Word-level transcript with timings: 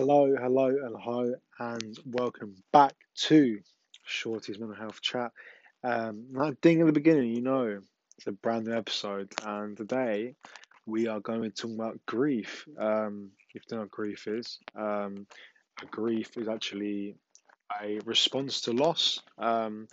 Hello, 0.00 0.34
hello, 0.34 0.68
and 0.68 0.96
hello, 0.98 1.34
and 1.58 1.98
welcome 2.06 2.54
back 2.72 2.94
to 3.26 3.58
Shorty's 4.02 4.58
Mental 4.58 4.74
Health 4.74 5.02
Chat. 5.02 5.30
Um, 5.84 6.24
that 6.32 6.58
ding 6.62 6.80
at 6.80 6.86
the 6.86 6.92
beginning, 6.92 7.34
you 7.34 7.42
know, 7.42 7.80
it's 8.16 8.26
a 8.26 8.32
brand 8.32 8.64
new 8.64 8.74
episode, 8.74 9.30
and 9.44 9.76
today 9.76 10.36
we 10.86 11.06
are 11.06 11.20
going 11.20 11.42
to 11.42 11.50
talk 11.50 11.72
about 11.72 12.00
grief. 12.06 12.66
Um, 12.78 13.32
if 13.54 13.64
you 13.70 13.76
know 13.76 13.82
what 13.82 13.90
grief 13.90 14.26
is, 14.26 14.58
um, 14.74 15.26
grief 15.90 16.30
is 16.38 16.48
actually 16.48 17.16
a 17.82 18.00
response 18.06 18.62
to 18.62 18.72
loss. 18.72 19.20
Um, 19.36 19.86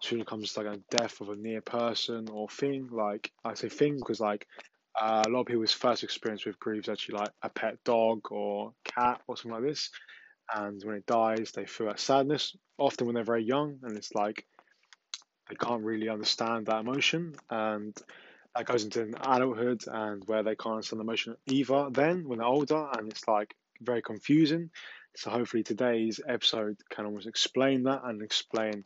so 0.00 0.12
when 0.12 0.22
it 0.22 0.26
comes 0.26 0.54
to 0.54 0.62
like 0.62 0.74
a 0.74 0.96
death 0.96 1.20
of 1.20 1.28
a 1.28 1.36
near 1.36 1.60
person 1.60 2.30
or 2.30 2.48
thing, 2.48 2.88
like 2.90 3.30
I 3.44 3.52
say 3.52 3.68
thing 3.68 3.98
because 3.98 4.20
like 4.20 4.46
uh, 4.98 5.24
a 5.26 5.30
lot 5.30 5.40
of 5.40 5.46
people's 5.46 5.72
first 5.72 6.02
experience 6.02 6.44
with 6.44 6.58
grief 6.58 6.84
is 6.84 6.88
actually 6.88 7.18
like 7.18 7.30
a 7.42 7.48
pet 7.48 7.78
dog 7.84 8.20
or 8.30 8.72
cat 8.84 9.20
or 9.26 9.36
something 9.36 9.52
like 9.52 9.70
this. 9.70 9.90
And 10.52 10.82
when 10.82 10.96
it 10.96 11.06
dies, 11.06 11.52
they 11.52 11.66
feel 11.66 11.86
that 11.86 12.00
sadness, 12.00 12.56
often 12.76 13.06
when 13.06 13.14
they're 13.14 13.24
very 13.24 13.44
young, 13.44 13.78
and 13.82 13.96
it's 13.96 14.14
like 14.14 14.46
they 15.48 15.54
can't 15.54 15.84
really 15.84 16.08
understand 16.08 16.66
that 16.66 16.80
emotion. 16.80 17.34
And 17.48 17.96
that 18.56 18.66
goes 18.66 18.84
into 18.84 19.12
adulthood 19.22 19.84
and 19.86 20.24
where 20.26 20.42
they 20.42 20.56
can't 20.56 20.74
understand 20.74 21.00
the 21.00 21.04
emotion 21.04 21.36
either 21.46 21.88
then 21.92 22.26
when 22.26 22.38
they're 22.38 22.48
older, 22.48 22.88
and 22.98 23.10
it's 23.10 23.28
like 23.28 23.54
very 23.80 24.02
confusing. 24.02 24.70
So 25.16 25.30
hopefully 25.30 25.62
today's 25.62 26.20
episode 26.26 26.76
can 26.90 27.06
almost 27.06 27.26
explain 27.26 27.84
that 27.84 28.02
and 28.04 28.22
explain 28.22 28.82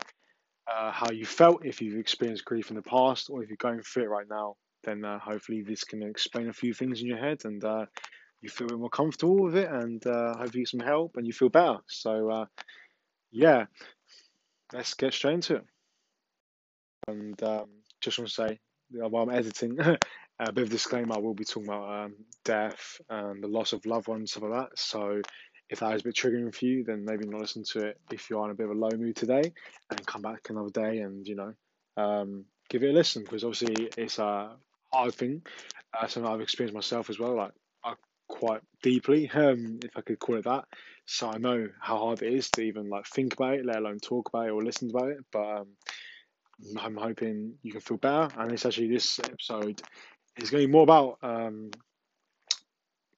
uh, 0.70 0.90
how 0.90 1.10
you 1.10 1.26
felt 1.26 1.64
if 1.64 1.82
you've 1.82 1.98
experienced 1.98 2.44
grief 2.44 2.70
in 2.70 2.76
the 2.76 2.82
past 2.82 3.28
or 3.30 3.42
if 3.42 3.48
you're 3.48 3.56
going 3.56 3.82
through 3.82 4.04
it 4.04 4.08
right 4.08 4.26
now 4.28 4.56
then 4.84 5.04
uh, 5.04 5.18
hopefully 5.18 5.62
this 5.62 5.84
can 5.84 6.02
explain 6.02 6.48
a 6.48 6.52
few 6.52 6.74
things 6.74 7.00
in 7.00 7.06
your 7.06 7.18
head 7.18 7.40
and 7.44 7.64
uh, 7.64 7.86
you 8.40 8.48
feel 8.48 8.66
a 8.66 8.70
bit 8.70 8.78
more 8.78 8.90
comfortable 8.90 9.42
with 9.42 9.56
it 9.56 9.70
and 9.70 10.06
uh, 10.06 10.36
hopefully 10.36 10.62
get 10.62 10.68
some 10.68 10.80
help 10.80 11.16
and 11.16 11.26
you 11.26 11.32
feel 11.32 11.48
better. 11.48 11.78
So, 11.86 12.30
uh, 12.30 12.46
yeah, 13.30 13.66
let's 14.72 14.94
get 14.94 15.14
straight 15.14 15.34
into 15.34 15.56
it. 15.56 15.64
And 17.08 17.42
um, 17.42 17.66
just 18.00 18.18
want 18.18 18.28
to 18.28 18.34
say, 18.34 18.60
while 18.90 19.22
I'm 19.22 19.30
editing, 19.30 19.78
a 20.38 20.52
bit 20.52 20.64
of 20.64 20.70
disclaimer 20.70 21.14
I 21.14 21.18
will 21.18 21.34
be 21.34 21.44
talking 21.44 21.68
about 21.68 22.04
um, 22.04 22.14
death 22.44 23.00
and 23.08 23.42
the 23.42 23.48
loss 23.48 23.72
of 23.72 23.86
loved 23.86 24.08
ones, 24.08 24.32
stuff 24.32 24.44
like 24.44 24.68
that. 24.68 24.78
So, 24.78 25.22
if 25.70 25.80
that 25.80 25.94
is 25.94 26.02
a 26.02 26.04
bit 26.04 26.14
triggering 26.14 26.54
for 26.54 26.66
you, 26.66 26.84
then 26.84 27.04
maybe 27.04 27.26
not 27.26 27.40
listen 27.40 27.64
to 27.72 27.86
it 27.86 27.98
if 28.12 28.28
you're 28.28 28.44
in 28.44 28.50
a 28.50 28.54
bit 28.54 28.66
of 28.66 28.72
a 28.72 28.78
low 28.78 28.90
mood 28.96 29.16
today 29.16 29.52
and 29.90 30.06
come 30.06 30.20
back 30.20 30.50
another 30.50 30.70
day 30.70 30.98
and, 30.98 31.26
you 31.26 31.34
know, 31.34 31.54
um, 31.96 32.44
give 32.68 32.82
it 32.82 32.90
a 32.90 32.92
listen 32.92 33.22
because 33.22 33.44
obviously 33.44 33.88
it's 33.96 34.18
a 34.18 34.56
hard 34.94 35.14
think 35.14 35.48
Uh, 35.92 36.08
something 36.08 36.30
I've 36.32 36.40
experienced 36.40 36.74
myself 36.74 37.08
as 37.08 37.18
well, 37.18 37.36
like 37.36 37.52
uh, 37.84 37.94
quite 38.26 38.62
deeply, 38.82 39.30
um, 39.30 39.78
if 39.84 39.96
I 39.96 40.00
could 40.00 40.18
call 40.18 40.36
it 40.36 40.44
that. 40.44 40.64
So 41.06 41.30
I 41.30 41.38
know 41.38 41.68
how 41.80 41.98
hard 41.98 42.22
it 42.22 42.32
is 42.32 42.50
to 42.50 42.62
even 42.62 42.88
like 42.88 43.06
think 43.06 43.34
about 43.34 43.54
it, 43.54 43.66
let 43.66 43.76
alone 43.76 44.00
talk 44.00 44.28
about 44.28 44.46
it 44.46 44.50
or 44.50 44.62
listen 44.62 44.90
about 44.90 45.10
it. 45.10 45.18
But 45.30 45.58
um, 45.58 45.68
I'm 46.78 46.96
hoping 46.96 47.54
you 47.62 47.72
can 47.72 47.80
feel 47.80 47.96
better. 47.98 48.28
And 48.38 48.50
it's 48.52 48.66
actually 48.66 48.88
this 48.88 49.20
episode 49.20 49.82
is 50.36 50.50
going 50.50 50.62
to 50.62 50.66
be 50.66 50.72
more 50.72 50.82
about 50.82 51.18
um, 51.22 51.70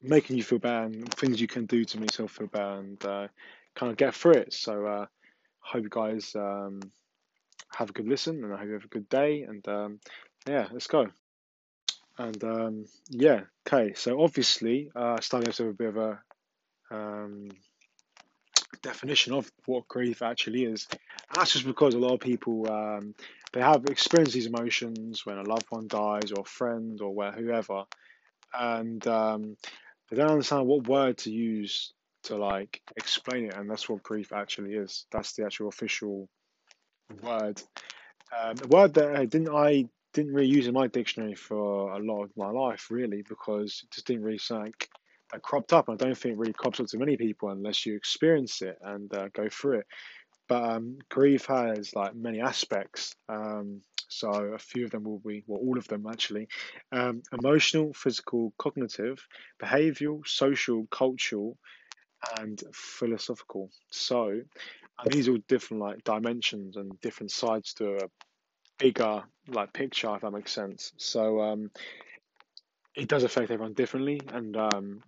making 0.02 0.36
you 0.36 0.42
feel 0.42 0.58
better 0.58 0.84
and 0.84 1.14
things 1.14 1.41
you 1.41 1.48
can 1.48 1.66
do 1.66 1.84
to 1.84 1.98
make 1.98 2.10
yourself 2.10 2.32
feel 2.32 2.48
better 2.48 2.78
and 2.78 3.04
uh, 3.06 3.28
kind 3.74 3.91
of 3.91 3.97
get 3.97 4.14
through 4.14 4.32
it. 4.32 4.52
So 4.52 4.86
uh, 4.86 5.06
hope 5.60 5.82
you 5.82 5.88
guys 5.88 6.34
um, 6.34 6.80
have 7.70 7.91
a 7.91 7.92
good 7.92 8.08
listen 8.08 8.44
and 8.44 8.52
I 8.52 8.58
hope 8.58 8.66
you 8.66 8.74
have 8.74 8.84
a 8.84 8.88
good 8.88 9.08
day. 9.08 9.42
And 9.42 9.66
um, 9.69 10.00
yeah, 10.47 10.69
let's 10.72 10.88
go. 10.88 11.06
And 12.19 12.42
um, 12.45 12.84
yeah, 13.11 13.42
okay. 13.67 13.95
So 13.95 14.22
obviously, 14.22 14.91
uh, 14.95 15.20
starting 15.20 15.50
off 15.50 15.59
with 15.59 15.69
a 15.69 15.72
bit 15.72 15.89
of 15.89 15.97
a 15.97 16.19
um, 16.91 17.48
definition 18.83 19.34
of 19.34 19.50
what 19.67 19.89
grief 19.89 20.22
actually 20.22 20.64
is. 20.64 20.87
And 20.91 21.00
that's 21.34 21.53
just 21.53 21.66
because 21.66 21.94
a 21.94 21.99
lot 21.99 22.15
of 22.15 22.21
people 22.21 22.71
um, 22.71 23.15
they 23.53 23.60
have 23.60 23.87
experienced 23.87 24.34
these 24.34 24.47
emotions 24.47 25.27
when 25.27 25.38
a 25.38 25.43
loved 25.43 25.66
one 25.71 25.88
dies, 25.88 26.32
or 26.32 26.41
a 26.41 26.44
friend, 26.44 27.00
or 27.00 27.15
where 27.15 27.32
whoever, 27.32 27.84
and 28.54 29.06
um, 29.06 29.56
they 30.10 30.16
don't 30.16 30.31
understand 30.31 30.66
what 30.66 30.88
word 30.88 31.19
to 31.19 31.31
use 31.31 31.93
to 32.25 32.37
like 32.37 32.81
explain 32.97 33.47
it. 33.47 33.54
And 33.54 33.71
that's 33.71 33.88
what 33.88 34.03
grief 34.03 34.33
actually 34.33 34.75
is. 34.75 35.06
That's 35.10 35.34
the 35.34 35.44
actual 35.44 35.69
official 35.69 36.28
word. 37.22 37.62
Um, 38.37 38.56
word 38.69 38.94
that 38.94 39.15
I 39.15 39.25
didn't 39.27 39.54
I 39.54 39.87
didn't 40.16 40.32
really 40.32 40.49
use 40.49 40.66
in 40.66 40.72
my 40.72 40.87
dictionary 40.87 41.34
for 41.34 41.93
a 41.93 41.99
lot 41.99 42.25
of 42.25 42.31
my 42.37 42.49
life, 42.50 42.91
really, 42.91 43.22
because 43.28 43.82
it 43.84 43.91
just 43.91 44.06
didn't 44.06 44.25
really 44.25 44.41
like 44.50 44.88
that 45.31 45.43
cropped 45.43 45.75
up. 45.75 45.91
I 45.91 45.94
don't 45.97 46.16
think 46.16 46.32
it 46.32 46.38
really 46.38 46.54
crops 46.54 46.81
up 46.81 46.87
to 46.87 46.99
many 46.99 47.19
people 47.19 47.50
unless 47.50 47.84
you 47.84 47.97
experience 47.97 48.62
it 48.62 48.78
and 48.82 49.12
uh, 49.15 49.28
go 49.34 49.49
through 49.50 49.81
it. 49.81 49.87
But 50.49 50.62
um, 50.65 50.99
grief 51.10 51.47
has 51.47 51.94
like 51.94 52.15
many 52.15 52.41
aspects. 52.41 53.15
Um, 53.28 53.82
so 54.09 54.31
a 54.31 54.59
few 54.59 54.87
of 54.87 54.91
them 54.91 55.04
will 55.04 55.19
be, 55.19 55.44
well, 55.47 55.60
all 55.60 55.77
of 55.77 55.87
them 55.88 56.06
actually, 56.10 56.48
um, 56.93 57.22
emotional, 57.38 57.93
physical, 57.93 58.54
cognitive, 58.56 59.19
behavioural, 59.62 60.27
social, 60.27 60.87
cultural, 60.91 61.59
and 62.41 62.62
philosophical. 62.72 63.71
So, 63.91 64.28
and 64.31 65.12
these 65.12 65.28
are 65.28 65.33
all 65.33 65.38
different 65.48 65.83
like 65.83 66.04
dimensions 66.04 66.77
and 66.77 66.98
different 67.03 67.33
sides 67.33 67.75
to 67.75 67.97
a 67.97 68.09
bigger 68.78 69.25
like 69.48 69.72
picture, 69.72 70.14
if 70.14 70.22
that 70.22 70.32
makes 70.32 70.53
sense. 70.53 70.92
So 70.97 71.41
um, 71.41 71.70
it 72.94 73.09
does 73.09 73.25
affect 73.25 73.50
everyone 73.50 73.75
differently, 73.75 74.20
and 74.32 74.56
um, 74.56 75.03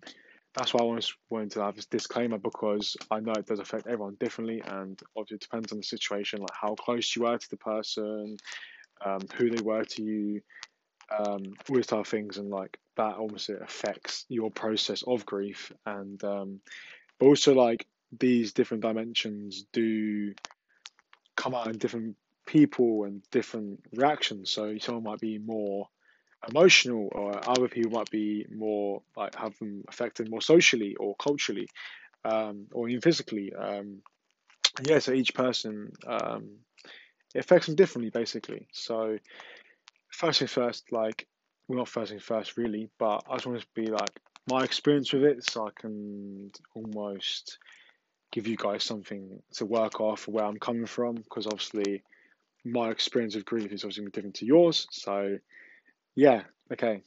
that's 0.55 0.75
why 0.75 0.81
I 0.81 0.85
always 0.85 1.13
wanted 1.31 1.53
to 1.53 1.63
have 1.63 1.77
this 1.77 1.87
disclaimer 1.87 2.39
because 2.39 2.97
I 3.11 3.21
know 3.21 3.33
it 3.33 3.47
does 3.47 3.61
affect 3.61 3.87
everyone 3.87 4.17
differently, 4.19 4.63
and 4.65 5.01
obviously 5.17 5.37
it 5.37 5.41
depends 5.43 5.73
on 5.73 5.79
the 5.79 5.85
situation, 5.85 6.41
like 6.41 6.51
how 6.61 6.75
close 6.75 7.15
you 7.17 7.27
are 7.27 7.39
to 7.39 7.51
the 7.51 7.57
person, 7.57 8.37
um, 9.05 9.21
who 9.37 9.51
they 9.51 9.63
were 9.63 9.85
to 9.85 10.03
you, 10.03 10.41
um, 11.17 11.55
all 11.69 11.77
these 11.77 11.87
type 11.87 12.01
of 12.01 12.09
things, 12.09 12.39
and 12.39 12.51
like 12.51 12.79
that 12.97 13.17
almost 13.17 13.49
affects 13.49 14.25
your 14.29 14.51
process 14.51 15.03
of 15.07 15.25
grief, 15.27 15.73
and 15.87 16.23
um, 16.25 16.61
but 17.19 17.27
also 17.27 17.55
like 17.55 17.87
these 18.19 18.53
different 18.53 18.83
dimensions 18.83 19.67
do 19.73 20.35
come 21.37 21.55
out 21.55 21.69
in 21.69 21.79
different 21.79 22.17
people 22.49 23.05
and 23.05 23.23
different 23.31 23.81
reactions. 23.95 24.51
So 24.51 24.79
someone 24.79 25.05
might 25.05 25.21
be 25.21 25.39
more 25.39 25.89
emotional, 26.49 27.09
or 27.13 27.49
other 27.49 27.69
people 27.69 27.93
might 27.93 28.11
be 28.11 28.47
more 28.51 29.03
like 29.17 29.35
have 29.35 29.59
them 29.59 29.85
affected 29.89 30.31
more 30.31 30.41
socially 30.41 30.97
or 30.97 31.15
culturally, 31.17 31.69
um, 32.25 32.67
or 32.73 32.89
even 32.89 33.01
physically. 33.01 33.53
Um, 33.53 34.03
yeah, 34.83 35.01
so 35.01 35.13
each 35.13 35.35
person 35.35 35.93
um, 36.07 36.45
it 37.35 37.41
affects 37.41 37.67
them 37.67 37.77
differently, 37.77 38.11
basically. 38.11 38.67
So 38.73 39.19
first 40.11 40.39
thing 40.39 40.49
first, 40.49 40.93
like 40.93 41.27
well, 41.67 41.79
not 41.79 41.89
first 41.89 42.11
thing 42.11 42.21
first, 42.21 42.57
really, 42.57 42.89
but 42.99 43.25
I 43.29 43.35
just 43.35 43.47
want 43.47 43.61
to 43.61 43.67
be 43.75 43.87
like 43.87 44.15
my 44.47 44.65
experience 44.65 45.13
with 45.13 45.25
it, 45.25 45.45
so 45.45 45.67
I 45.67 45.71
can 45.79 46.51
almost 46.75 47.59
give 48.31 48.47
you 48.47 48.57
guys 48.57 48.85
something 48.85 49.43
to 49.55 49.67
work 49.67 50.01
off 50.01 50.29
where 50.29 50.45
I'm 50.45 50.59
coming 50.59 50.87
from, 50.87 51.17
because 51.17 51.47
obviously 51.47 52.03
my 52.71 52.91
experience 52.91 53.35
of 53.35 53.45
grief 53.45 53.73
is 53.73 53.85
obviously 53.85 54.07
different 54.13 54.37
to 54.37 54.47
yours. 54.47 54.87
So, 54.91 55.39
yeah, 56.15 56.43
okay. 56.73 57.03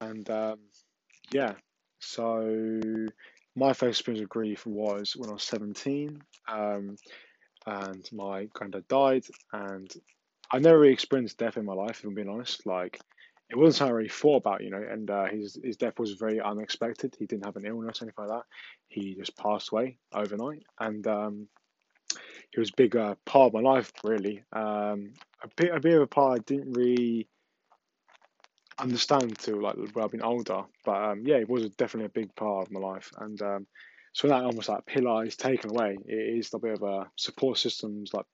And 0.00 0.28
um, 0.30 0.58
yeah, 1.32 1.54
so 1.98 2.80
my 3.56 3.72
first 3.72 4.00
experience 4.00 4.22
of 4.22 4.28
grief 4.28 4.66
was 4.66 5.14
when 5.16 5.30
I 5.30 5.34
was 5.34 5.42
17, 5.44 6.20
um, 6.48 6.96
and 7.66 8.08
my 8.12 8.46
granddad 8.52 8.88
died, 8.88 9.24
and 9.52 9.92
I 10.50 10.58
never 10.58 10.78
really 10.78 10.92
experienced 10.92 11.38
death 11.38 11.56
in 11.56 11.64
my 11.64 11.74
life, 11.74 12.00
if 12.00 12.04
I'm 12.04 12.14
being 12.14 12.28
honest. 12.28 12.66
Like, 12.66 12.98
it 13.50 13.56
wasn't 13.56 13.76
something 13.76 13.94
I 13.94 13.96
really 13.96 14.08
thought 14.08 14.36
about, 14.36 14.62
you 14.62 14.70
know, 14.70 14.82
and 14.82 15.10
uh, 15.10 15.26
his, 15.26 15.58
his 15.62 15.76
death 15.76 15.98
was 15.98 16.12
very 16.12 16.40
unexpected. 16.40 17.14
He 17.18 17.26
didn't 17.26 17.44
have 17.44 17.56
an 17.56 17.66
illness, 17.66 18.00
or 18.00 18.06
anything 18.06 18.26
like 18.26 18.38
that. 18.38 18.46
He 18.88 19.14
just 19.14 19.36
passed 19.36 19.72
away 19.72 19.98
overnight, 20.14 20.62
and 20.78 21.06
um, 21.06 21.48
he 22.52 22.60
was 22.60 22.70
a 22.70 22.76
big 22.76 22.96
uh, 22.96 23.14
part 23.24 23.48
of 23.48 23.54
my 23.54 23.60
life, 23.60 23.92
really. 24.02 24.42
Um, 24.52 25.12
a 25.42 25.48
bit, 25.56 25.74
a 25.74 25.80
bit 25.80 25.94
of 25.94 26.02
a 26.02 26.06
part 26.06 26.40
I 26.40 26.42
didn't 26.42 26.72
really 26.72 27.28
understand 28.78 29.24
until 29.24 29.62
like 29.62 29.76
when 29.76 30.04
I've 30.04 30.10
been 30.10 30.22
older. 30.22 30.62
But 30.84 30.96
um, 30.96 31.22
yeah, 31.24 31.36
it 31.36 31.48
was 31.48 31.68
definitely 31.70 32.06
a 32.06 32.20
big 32.20 32.34
part 32.34 32.66
of 32.66 32.72
my 32.72 32.80
life, 32.80 33.10
and 33.18 33.40
um, 33.42 33.66
so 34.12 34.28
that 34.28 34.42
almost 34.42 34.68
like 34.68 34.86
pillar 34.86 35.24
is 35.24 35.36
taken 35.36 35.70
away. 35.70 35.96
It 36.06 36.38
is 36.38 36.52
a 36.52 36.58
bit 36.58 36.74
of 36.74 36.82
a 36.82 37.06
support 37.16 37.58
systems 37.58 38.12
like 38.12 38.26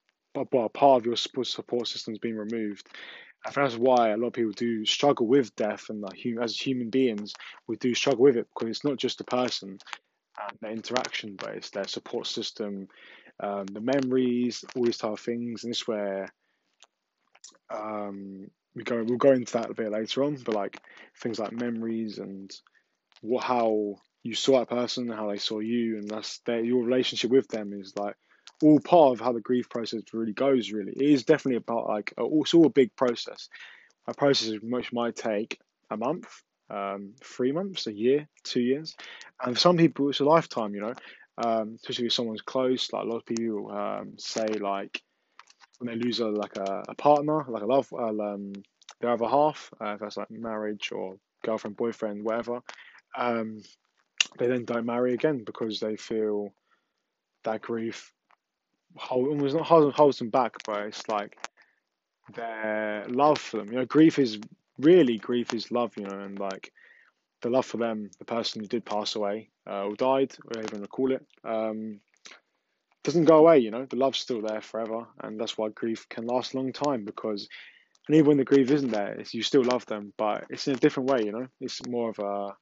well, 0.52 0.68
part 0.68 1.00
of 1.00 1.06
your 1.06 1.16
support 1.16 1.88
systems 1.88 2.18
being 2.18 2.36
removed. 2.36 2.86
I 3.44 3.50
think 3.50 3.68
that's 3.68 3.78
why 3.78 4.10
a 4.10 4.16
lot 4.16 4.28
of 4.28 4.32
people 4.32 4.52
do 4.52 4.84
struggle 4.84 5.26
with 5.26 5.54
death, 5.56 5.88
and 5.88 6.00
like, 6.00 6.18
as 6.42 6.58
human 6.58 6.90
beings, 6.90 7.32
we 7.66 7.76
do 7.76 7.94
struggle 7.94 8.24
with 8.24 8.36
it 8.36 8.48
because 8.54 8.70
it's 8.70 8.84
not 8.84 8.96
just 8.96 9.18
the 9.18 9.24
person 9.24 9.78
and 10.38 10.58
the 10.60 10.68
interaction, 10.68 11.36
but 11.36 11.54
it's 11.54 11.70
their 11.70 11.86
support 11.86 12.26
system, 12.26 12.88
um, 13.40 13.66
the 13.66 13.80
memories, 13.80 14.64
all 14.74 14.84
these 14.84 14.98
type 14.98 15.12
of 15.12 15.20
things, 15.20 15.64
and 15.64 15.70
this 15.70 15.78
is 15.80 15.88
where 15.88 16.32
um, 17.70 18.50
we 18.74 18.82
go. 18.82 19.02
We'll 19.02 19.18
go 19.18 19.32
into 19.32 19.52
that 19.54 19.70
a 19.70 19.74
bit 19.74 19.90
later 19.90 20.24
on, 20.24 20.36
but 20.36 20.54
like 20.54 20.80
things 21.20 21.38
like 21.38 21.52
memories 21.52 22.18
and 22.18 22.50
what 23.22 23.44
how 23.44 23.96
you 24.22 24.34
saw 24.34 24.58
that 24.60 24.68
person, 24.68 25.08
how 25.08 25.30
they 25.30 25.38
saw 25.38 25.60
you, 25.60 25.98
and 25.98 26.08
that's 26.08 26.38
their, 26.40 26.64
your 26.64 26.84
relationship 26.84 27.30
with 27.30 27.48
them 27.48 27.72
is 27.72 27.94
like 27.96 28.16
all 28.62 28.80
part 28.80 29.12
of 29.12 29.20
how 29.20 29.32
the 29.32 29.40
grief 29.40 29.68
process 29.68 30.02
really 30.12 30.32
goes. 30.32 30.70
Really, 30.70 30.92
it 30.92 31.02
is 31.02 31.24
definitely 31.24 31.56
about 31.56 31.88
like 31.88 32.12
it's 32.16 32.54
all 32.54 32.66
a 32.66 32.70
big 32.70 32.94
process. 32.96 33.48
A 34.08 34.14
process 34.14 34.54
which 34.62 34.92
might 34.92 35.16
take 35.16 35.58
a 35.90 35.96
month, 35.96 36.28
um, 36.70 37.14
three 37.22 37.52
months, 37.52 37.86
a 37.86 37.92
year, 37.92 38.28
two 38.44 38.60
years, 38.60 38.94
and 39.42 39.54
for 39.54 39.60
some 39.60 39.76
people 39.76 40.08
it's 40.08 40.20
a 40.20 40.24
lifetime. 40.24 40.74
You 40.74 40.82
know, 40.82 40.94
um, 41.38 41.76
especially 41.76 42.06
if 42.06 42.12
someone's 42.12 42.42
close. 42.42 42.92
Like 42.92 43.04
a 43.04 43.06
lot 43.06 43.16
of 43.18 43.26
people 43.26 43.70
um, 43.70 44.14
say, 44.18 44.46
like 44.46 45.02
when 45.78 45.88
they 45.88 46.04
lose 46.04 46.20
a 46.20 46.26
like 46.26 46.56
a, 46.56 46.84
a 46.88 46.94
partner, 46.94 47.44
like 47.48 47.62
a 47.62 47.66
love, 47.66 47.88
uh, 47.92 48.08
um, 48.08 48.52
their 49.00 49.10
other 49.10 49.26
half, 49.28 49.70
uh, 49.80 49.94
if 49.94 50.00
that's 50.00 50.16
like 50.16 50.30
marriage 50.30 50.90
or 50.92 51.16
girlfriend, 51.44 51.76
boyfriend, 51.76 52.24
whatever, 52.24 52.60
um, 53.16 53.60
they 54.38 54.46
then 54.46 54.64
don't 54.64 54.86
marry 54.86 55.14
again 55.14 55.44
because 55.44 55.80
they 55.80 55.96
feel 55.96 56.52
that 57.44 57.62
grief 57.62 58.12
hold, 58.96 59.28
almost 59.28 59.54
not 59.54 59.66
holds, 59.66 59.96
holds 59.96 60.18
them 60.18 60.30
back, 60.30 60.54
but 60.64 60.86
it's 60.86 61.08
like 61.08 61.36
their 62.34 63.04
love 63.08 63.38
for 63.38 63.58
them. 63.58 63.68
You 63.72 63.78
know, 63.78 63.84
grief 63.84 64.18
is 64.18 64.38
really 64.78 65.18
grief 65.18 65.54
is 65.54 65.70
love. 65.70 65.92
You 65.96 66.04
know, 66.04 66.18
and 66.20 66.38
like 66.38 66.72
the 67.42 67.50
love 67.50 67.66
for 67.66 67.76
them, 67.76 68.10
the 68.18 68.24
person 68.24 68.60
who 68.60 68.66
did 68.66 68.84
pass 68.84 69.14
away 69.14 69.50
uh, 69.68 69.84
or 69.84 69.94
died, 69.94 70.32
whatever 70.44 70.66
you 70.72 70.78
want 70.78 70.84
to 70.84 70.88
call 70.88 71.12
it, 71.12 71.26
um, 71.44 72.00
doesn't 73.04 73.24
go 73.24 73.38
away. 73.38 73.58
You 73.58 73.70
know, 73.70 73.86
the 73.86 73.96
love's 73.96 74.18
still 74.18 74.42
there 74.42 74.60
forever, 74.60 75.06
and 75.22 75.38
that's 75.38 75.56
why 75.56 75.68
grief 75.68 76.08
can 76.08 76.26
last 76.26 76.54
a 76.54 76.56
long 76.56 76.72
time 76.72 77.04
because. 77.04 77.48
And 78.08 78.14
even 78.14 78.28
when 78.28 78.36
the 78.36 78.44
grief 78.44 78.70
isn't 78.70 78.92
there, 78.92 79.20
you 79.32 79.42
still 79.42 79.64
love 79.64 79.84
them, 79.86 80.12
but 80.16 80.44
it's 80.48 80.68
in 80.68 80.74
a 80.74 80.78
different 80.78 81.10
way. 81.10 81.24
You 81.24 81.32
know, 81.32 81.48
it's 81.60 81.84
more 81.88 82.10
of 82.10 82.18
a 82.20 82.54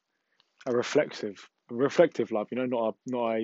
a 0.66 0.74
reflective, 0.74 1.48
a 1.70 1.74
reflective 1.74 2.32
love. 2.32 2.48
You 2.50 2.58
know, 2.58 2.66
not 2.66 2.94
a 2.94 3.10
not 3.10 3.36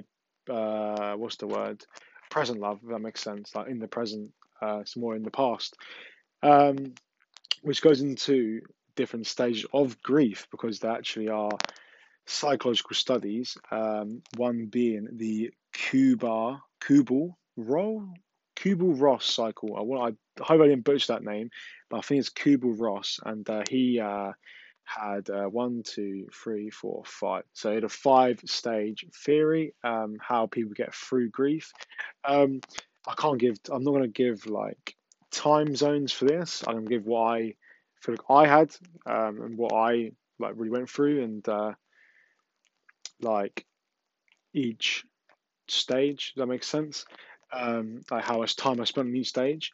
a 0.49 0.53
uh, 0.53 1.17
what's 1.17 1.37
the 1.37 1.47
word, 1.47 1.85
present 2.31 2.61
love. 2.61 2.81
If 2.83 2.91
that 2.91 3.01
makes 3.01 3.23
sense. 3.23 3.55
Like 3.55 3.69
in 3.69 3.79
the 3.79 3.89
present, 3.89 4.31
uh, 4.63 4.79
it's 4.79 4.97
more 4.97 5.15
in 5.15 5.23
the 5.23 5.31
past, 5.31 5.77
um, 6.43 6.95
which 7.63 7.83
goes 7.83 8.01
into 8.01 8.63
different 9.01 9.27
stages 9.27 9.67
of 9.73 10.01
grief 10.03 10.47
because 10.51 10.79
there 10.79 10.93
actually 10.93 11.29
are 11.29 11.53
psychological 12.27 12.95
studies. 12.95 13.57
Um, 13.71 14.23
one 14.37 14.67
being 14.67 15.09
the 15.13 15.51
Kuba 15.73 16.63
Kubel 16.81 17.39
Roll 17.57 18.09
Kubel 18.57 18.95
Ross 18.95 19.25
cycle. 19.25 19.77
I, 19.77 19.81
want, 19.81 20.17
I 20.39 20.45
hope 20.45 20.61
I 20.61 20.69
didn't 20.69 20.85
butcher 20.85 21.15
that 21.15 21.25
name, 21.25 21.51
but 21.89 21.99
I 21.99 22.01
think 22.03 22.21
it's 22.21 22.29
Kubel 22.29 22.79
Ross, 22.79 23.19
and 23.25 23.49
uh, 23.49 23.63
he 23.69 24.01
uh, 24.01 24.33
had 24.85 25.31
uh, 25.31 25.47
one, 25.47 25.83
two, 25.83 26.27
three, 26.33 26.69
four, 26.69 27.03
five. 27.07 27.45
So 27.55 27.73
had 27.73 27.85
a 27.85 27.89
five 27.89 28.41
stage 28.45 29.07
theory, 29.25 29.75
um, 29.83 30.17
how 30.21 30.47
people 30.47 30.73
get 30.75 30.95
through 30.95 31.31
grief. 31.31 31.73
Um, 32.25 32.61
I 33.09 33.15
can't 33.15 33.39
give, 33.39 33.57
I'm 33.71 33.83
not 33.83 33.93
going 33.93 34.03
to 34.03 34.09
give 34.09 34.47
like 34.47 34.95
time 35.31 35.75
zones 35.75 36.13
for 36.13 36.27
this. 36.27 36.63
I'm 36.67 36.75
going 36.75 36.87
to 36.87 36.91
give 36.91 37.09
I 37.11 37.55
feel 38.01 38.17
like 38.17 38.47
I 38.47 38.49
had 38.49 38.75
um, 39.07 39.43
and 39.43 39.59
what 39.59 39.73
I 39.73 40.13
like 40.39 40.55
really 40.57 40.71
went 40.71 40.89
through 40.89 41.23
and 41.23 41.49
uh, 41.49 41.73
like 43.21 43.65
each 44.55 45.05
stage. 45.69 46.33
Does 46.35 46.43
that 46.43 46.47
make 46.47 46.65
sense? 46.65 47.05
Um, 47.53 48.01
like 48.11 48.25
how 48.25 48.39
much 48.39 48.57
time 48.57 48.81
I 48.81 48.85
spent 48.85 49.09
on 49.09 49.17
each 49.17 49.29
stage. 49.29 49.73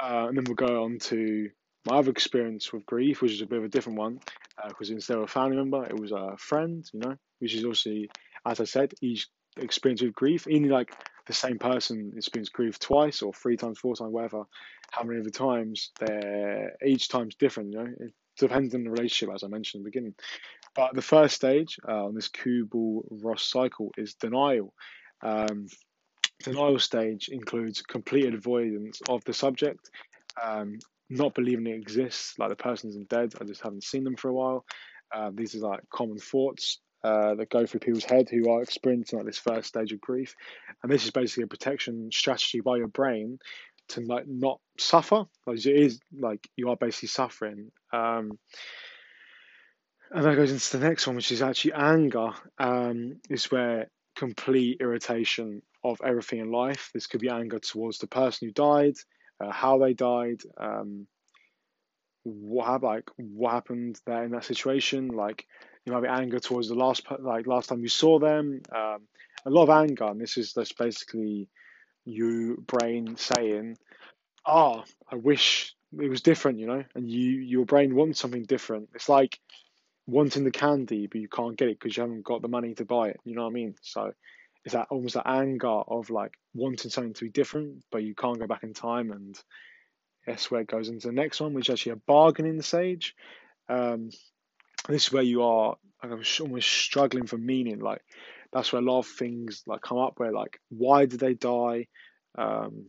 Uh, 0.00 0.26
and 0.28 0.36
then 0.36 0.44
we'll 0.46 0.54
go 0.54 0.84
on 0.84 0.98
to 0.98 1.50
my 1.86 1.98
other 1.98 2.10
experience 2.10 2.72
with 2.72 2.86
grief, 2.86 3.20
which 3.20 3.32
is 3.32 3.42
a 3.42 3.46
bit 3.46 3.58
of 3.58 3.64
a 3.64 3.68
different 3.68 3.98
one, 3.98 4.20
because 4.68 4.90
uh, 4.90 4.94
instead 4.94 5.16
of 5.16 5.24
a 5.24 5.28
family 5.28 5.56
member, 5.56 5.84
it 5.84 5.98
was 5.98 6.12
a 6.12 6.36
friend, 6.38 6.84
you 6.92 7.00
know, 7.00 7.16
which 7.38 7.54
is 7.54 7.64
obviously, 7.64 8.10
as 8.46 8.60
I 8.60 8.64
said, 8.64 8.92
each 9.00 9.28
experience 9.56 10.02
with 10.02 10.14
grief, 10.14 10.46
even 10.46 10.68
like 10.70 10.94
the 11.30 11.36
same 11.36 11.60
person 11.60 12.10
has 12.16 12.28
been 12.28 12.44
grief 12.52 12.80
twice 12.80 13.22
or 13.22 13.32
three 13.32 13.56
times, 13.56 13.78
four 13.78 13.94
times, 13.94 14.10
whatever, 14.10 14.42
how 14.90 15.04
many 15.04 15.20
of 15.20 15.24
the 15.24 15.30
times, 15.30 15.92
they're, 16.00 16.72
each 16.84 17.08
time's 17.08 17.36
different, 17.36 17.70
you 17.70 17.78
know, 17.78 17.88
it 18.00 18.12
depends 18.36 18.74
on 18.74 18.82
the 18.82 18.90
relationship, 18.90 19.32
as 19.32 19.44
I 19.44 19.46
mentioned 19.46 19.80
in 19.80 19.84
the 19.84 19.90
beginning. 19.90 20.14
But 20.74 20.92
the 20.94 21.02
first 21.02 21.36
stage 21.36 21.78
uh, 21.88 22.06
on 22.06 22.16
this 22.16 22.26
Kubel 22.26 23.04
Ross 23.22 23.44
cycle 23.44 23.92
is 23.96 24.14
denial. 24.14 24.74
Um, 25.22 25.68
denial 26.42 26.80
stage 26.80 27.28
includes 27.28 27.80
complete 27.82 28.34
avoidance 28.34 29.00
of 29.08 29.22
the 29.22 29.32
subject, 29.32 29.88
um, 30.42 30.80
not 31.08 31.36
believing 31.36 31.68
it 31.68 31.76
exists, 31.76 32.36
like 32.40 32.48
the 32.48 32.56
person's 32.56 32.96
dead, 33.06 33.34
I 33.40 33.44
just 33.44 33.62
haven't 33.62 33.84
seen 33.84 34.02
them 34.02 34.16
for 34.16 34.30
a 34.30 34.34
while. 34.34 34.64
Uh, 35.14 35.30
these 35.32 35.54
are 35.54 35.60
like 35.60 35.88
common 35.90 36.18
thoughts 36.18 36.80
uh, 37.02 37.34
that 37.34 37.50
go 37.50 37.66
through 37.66 37.80
people's 37.80 38.04
head 38.04 38.28
who 38.28 38.50
are 38.50 38.62
experiencing 38.62 39.18
like 39.18 39.26
this 39.26 39.38
first 39.38 39.68
stage 39.68 39.92
of 39.92 40.00
grief, 40.00 40.34
and 40.82 40.90
this 40.90 41.04
is 41.04 41.10
basically 41.10 41.44
a 41.44 41.48
protection 41.48 42.10
strategy 42.12 42.60
by 42.60 42.76
your 42.76 42.88
brain 42.88 43.38
to 43.88 44.00
like 44.02 44.26
not 44.26 44.60
suffer, 44.78 45.24
because 45.44 45.66
it 45.66 45.76
is 45.76 46.00
like 46.18 46.48
you 46.56 46.70
are 46.70 46.76
basically 46.76 47.08
suffering. 47.08 47.70
Um, 47.92 48.38
and 50.12 50.24
that 50.24 50.36
goes 50.36 50.50
into 50.50 50.76
the 50.76 50.88
next 50.88 51.06
one, 51.06 51.16
which 51.16 51.32
is 51.32 51.42
actually 51.42 51.74
anger. 51.74 52.30
Um, 52.58 53.20
is 53.28 53.50
where 53.50 53.88
complete 54.16 54.78
irritation 54.80 55.62
of 55.82 56.00
everything 56.04 56.40
in 56.40 56.50
life. 56.50 56.90
This 56.92 57.06
could 57.06 57.20
be 57.20 57.30
anger 57.30 57.58
towards 57.58 57.98
the 57.98 58.06
person 58.06 58.48
who 58.48 58.52
died, 58.52 58.94
uh, 59.42 59.50
how 59.50 59.78
they 59.78 59.94
died, 59.94 60.42
um, 60.58 61.06
what 62.24 62.82
like 62.82 63.08
what 63.16 63.52
happened 63.52 63.98
there 64.06 64.24
in 64.24 64.32
that 64.32 64.44
situation. 64.44 65.08
Like 65.08 65.46
you 65.92 66.06
anger 66.06 66.40
towards 66.40 66.68
the 66.68 66.74
last 66.74 67.02
like 67.20 67.46
last 67.46 67.68
time 67.68 67.80
you 67.80 67.88
saw 67.88 68.18
them. 68.18 68.62
Um, 68.74 69.02
a 69.46 69.50
lot 69.50 69.64
of 69.64 69.70
anger, 69.70 70.04
and 70.04 70.20
this 70.20 70.36
is 70.36 70.52
that's 70.52 70.72
basically 70.72 71.48
you 72.04 72.62
brain 72.66 73.16
saying, 73.16 73.76
"Ah, 74.46 74.82
oh, 74.82 74.84
I 75.10 75.16
wish 75.16 75.74
it 75.98 76.08
was 76.08 76.22
different," 76.22 76.58
you 76.58 76.66
know, 76.66 76.84
and 76.94 77.10
you 77.10 77.30
your 77.40 77.64
brain 77.64 77.94
wants 77.94 78.20
something 78.20 78.44
different. 78.44 78.90
It's 78.94 79.08
like 79.08 79.38
wanting 80.06 80.44
the 80.44 80.50
candy, 80.50 81.06
but 81.06 81.20
you 81.20 81.28
can't 81.28 81.56
get 81.56 81.68
it 81.68 81.78
because 81.78 81.96
you 81.96 82.02
haven't 82.02 82.24
got 82.24 82.42
the 82.42 82.48
money 82.48 82.74
to 82.74 82.84
buy 82.84 83.10
it. 83.10 83.20
You 83.24 83.34
know 83.34 83.42
what 83.42 83.50
I 83.50 83.54
mean? 83.54 83.74
So 83.82 84.12
it's 84.64 84.74
that 84.74 84.88
almost 84.90 85.14
that 85.14 85.28
anger 85.28 85.68
of 85.68 86.10
like 86.10 86.32
wanting 86.54 86.90
something 86.90 87.14
to 87.14 87.24
be 87.24 87.30
different, 87.30 87.84
but 87.90 88.02
you 88.02 88.14
can't 88.14 88.38
go 88.38 88.46
back 88.46 88.62
in 88.62 88.74
time, 88.74 89.10
and 89.10 89.38
that's 90.26 90.50
where 90.50 90.60
it 90.60 90.68
goes 90.68 90.88
into 90.88 91.08
the 91.08 91.12
next 91.12 91.40
one, 91.40 91.54
which 91.54 91.68
is 91.68 91.72
actually 91.72 91.92
a 91.92 91.96
bargaining 91.96 92.60
stage. 92.62 93.14
Um, 93.68 94.10
this 94.88 95.06
is 95.06 95.12
where 95.12 95.22
you 95.22 95.42
are 95.42 95.76
like, 96.02 96.40
almost 96.40 96.68
struggling 96.68 97.26
for 97.26 97.38
meaning. 97.38 97.80
Like 97.80 98.02
that's 98.52 98.72
where 98.72 98.82
a 98.82 98.84
lot 98.84 99.00
of 99.00 99.06
things 99.06 99.62
like 99.66 99.82
come 99.82 99.98
up. 99.98 100.14
Where 100.16 100.32
like, 100.32 100.60
why 100.68 101.06
did 101.06 101.20
they 101.20 101.34
die? 101.34 101.86
Um, 102.36 102.86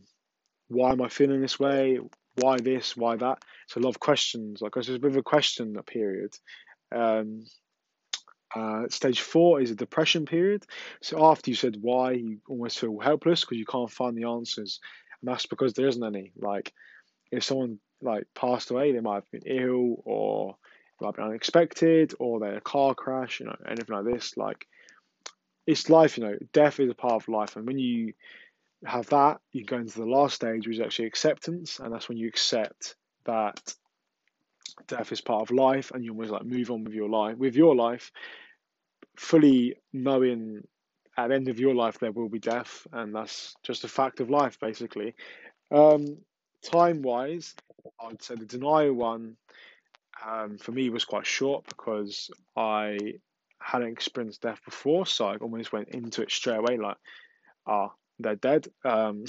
why 0.68 0.92
am 0.92 1.02
I 1.02 1.08
feeling 1.08 1.40
this 1.40 1.58
way? 1.58 1.98
Why 2.36 2.58
this? 2.58 2.96
Why 2.96 3.16
that? 3.16 3.38
It's 3.66 3.76
a 3.76 3.80
lot 3.80 3.90
of 3.90 4.00
questions. 4.00 4.60
Like 4.62 4.72
there's 4.74 4.88
a 4.88 4.98
bit 4.98 5.10
of 5.10 5.16
a 5.16 5.22
question 5.22 5.76
period. 5.86 6.34
Um, 6.94 7.44
uh, 8.54 8.88
stage 8.88 9.20
four 9.20 9.60
is 9.60 9.70
a 9.70 9.74
depression 9.74 10.26
period. 10.26 10.64
So 11.00 11.24
after 11.30 11.50
you 11.50 11.56
said 11.56 11.76
why, 11.80 12.12
you 12.12 12.38
almost 12.48 12.78
feel 12.78 12.98
helpless 12.98 13.42
because 13.42 13.58
you 13.58 13.64
can't 13.64 13.90
find 13.90 14.16
the 14.16 14.28
answers, 14.28 14.80
and 15.20 15.30
that's 15.30 15.46
because 15.46 15.72
there 15.72 15.88
isn't 15.88 16.04
any. 16.04 16.32
Like 16.36 16.72
if 17.30 17.44
someone 17.44 17.78
like 18.02 18.24
passed 18.34 18.70
away, 18.70 18.92
they 18.92 19.00
might 19.00 19.16
have 19.16 19.30
been 19.30 19.46
ill, 19.46 20.02
or 20.04 20.56
be 21.10 21.22
unexpected, 21.22 22.14
or 22.18 22.40
they 22.40 22.48
a 22.48 22.60
car 22.60 22.94
crash, 22.94 23.40
you 23.40 23.46
know, 23.46 23.56
anything 23.66 23.94
like 23.94 24.04
this. 24.04 24.36
Like 24.36 24.66
it's 25.66 25.90
life, 25.90 26.16
you 26.16 26.24
know. 26.24 26.36
Death 26.52 26.80
is 26.80 26.90
a 26.90 26.94
part 26.94 27.14
of 27.14 27.28
life, 27.28 27.56
and 27.56 27.66
when 27.66 27.78
you 27.78 28.12
have 28.84 29.06
that, 29.08 29.40
you 29.52 29.64
go 29.64 29.78
into 29.78 29.98
the 29.98 30.06
last 30.06 30.36
stage, 30.36 30.66
which 30.66 30.76
is 30.76 30.82
actually 30.82 31.06
acceptance, 31.06 31.80
and 31.80 31.92
that's 31.92 32.08
when 32.08 32.18
you 32.18 32.28
accept 32.28 32.96
that 33.24 33.74
death 34.86 35.12
is 35.12 35.20
part 35.20 35.42
of 35.42 35.50
life 35.50 35.90
and 35.92 36.04
you 36.04 36.12
almost 36.12 36.30
like 36.30 36.44
move 36.44 36.70
on 36.70 36.84
with 36.84 36.94
your 36.94 37.08
life 37.08 37.36
with 37.36 37.54
your 37.54 37.74
life 37.74 38.10
fully 39.16 39.76
knowing 39.92 40.62
at 41.16 41.28
the 41.28 41.34
end 41.34 41.48
of 41.48 41.60
your 41.60 41.74
life 41.74 41.98
there 41.98 42.12
will 42.12 42.28
be 42.28 42.38
death 42.38 42.86
and 42.92 43.14
that's 43.14 43.54
just 43.62 43.84
a 43.84 43.88
fact 43.88 44.20
of 44.20 44.30
life 44.30 44.58
basically 44.60 45.14
um, 45.70 46.16
time 46.62 47.02
wise 47.02 47.54
i'd 48.04 48.22
say 48.22 48.34
the 48.34 48.46
denial 48.46 48.92
one 48.92 49.36
um, 50.26 50.58
for 50.58 50.72
me 50.72 50.86
it 50.86 50.92
was 50.92 51.04
quite 51.04 51.26
short 51.26 51.64
because 51.68 52.30
i 52.56 52.98
hadn't 53.60 53.92
experienced 53.92 54.42
death 54.42 54.60
before 54.64 55.06
so 55.06 55.26
i 55.26 55.36
almost 55.36 55.72
went 55.72 55.88
into 55.88 56.22
it 56.22 56.30
straight 56.30 56.58
away 56.58 56.76
like 56.76 56.96
ah 57.66 57.90
they're 58.18 58.36
dead 58.36 58.66
um, 58.84 59.24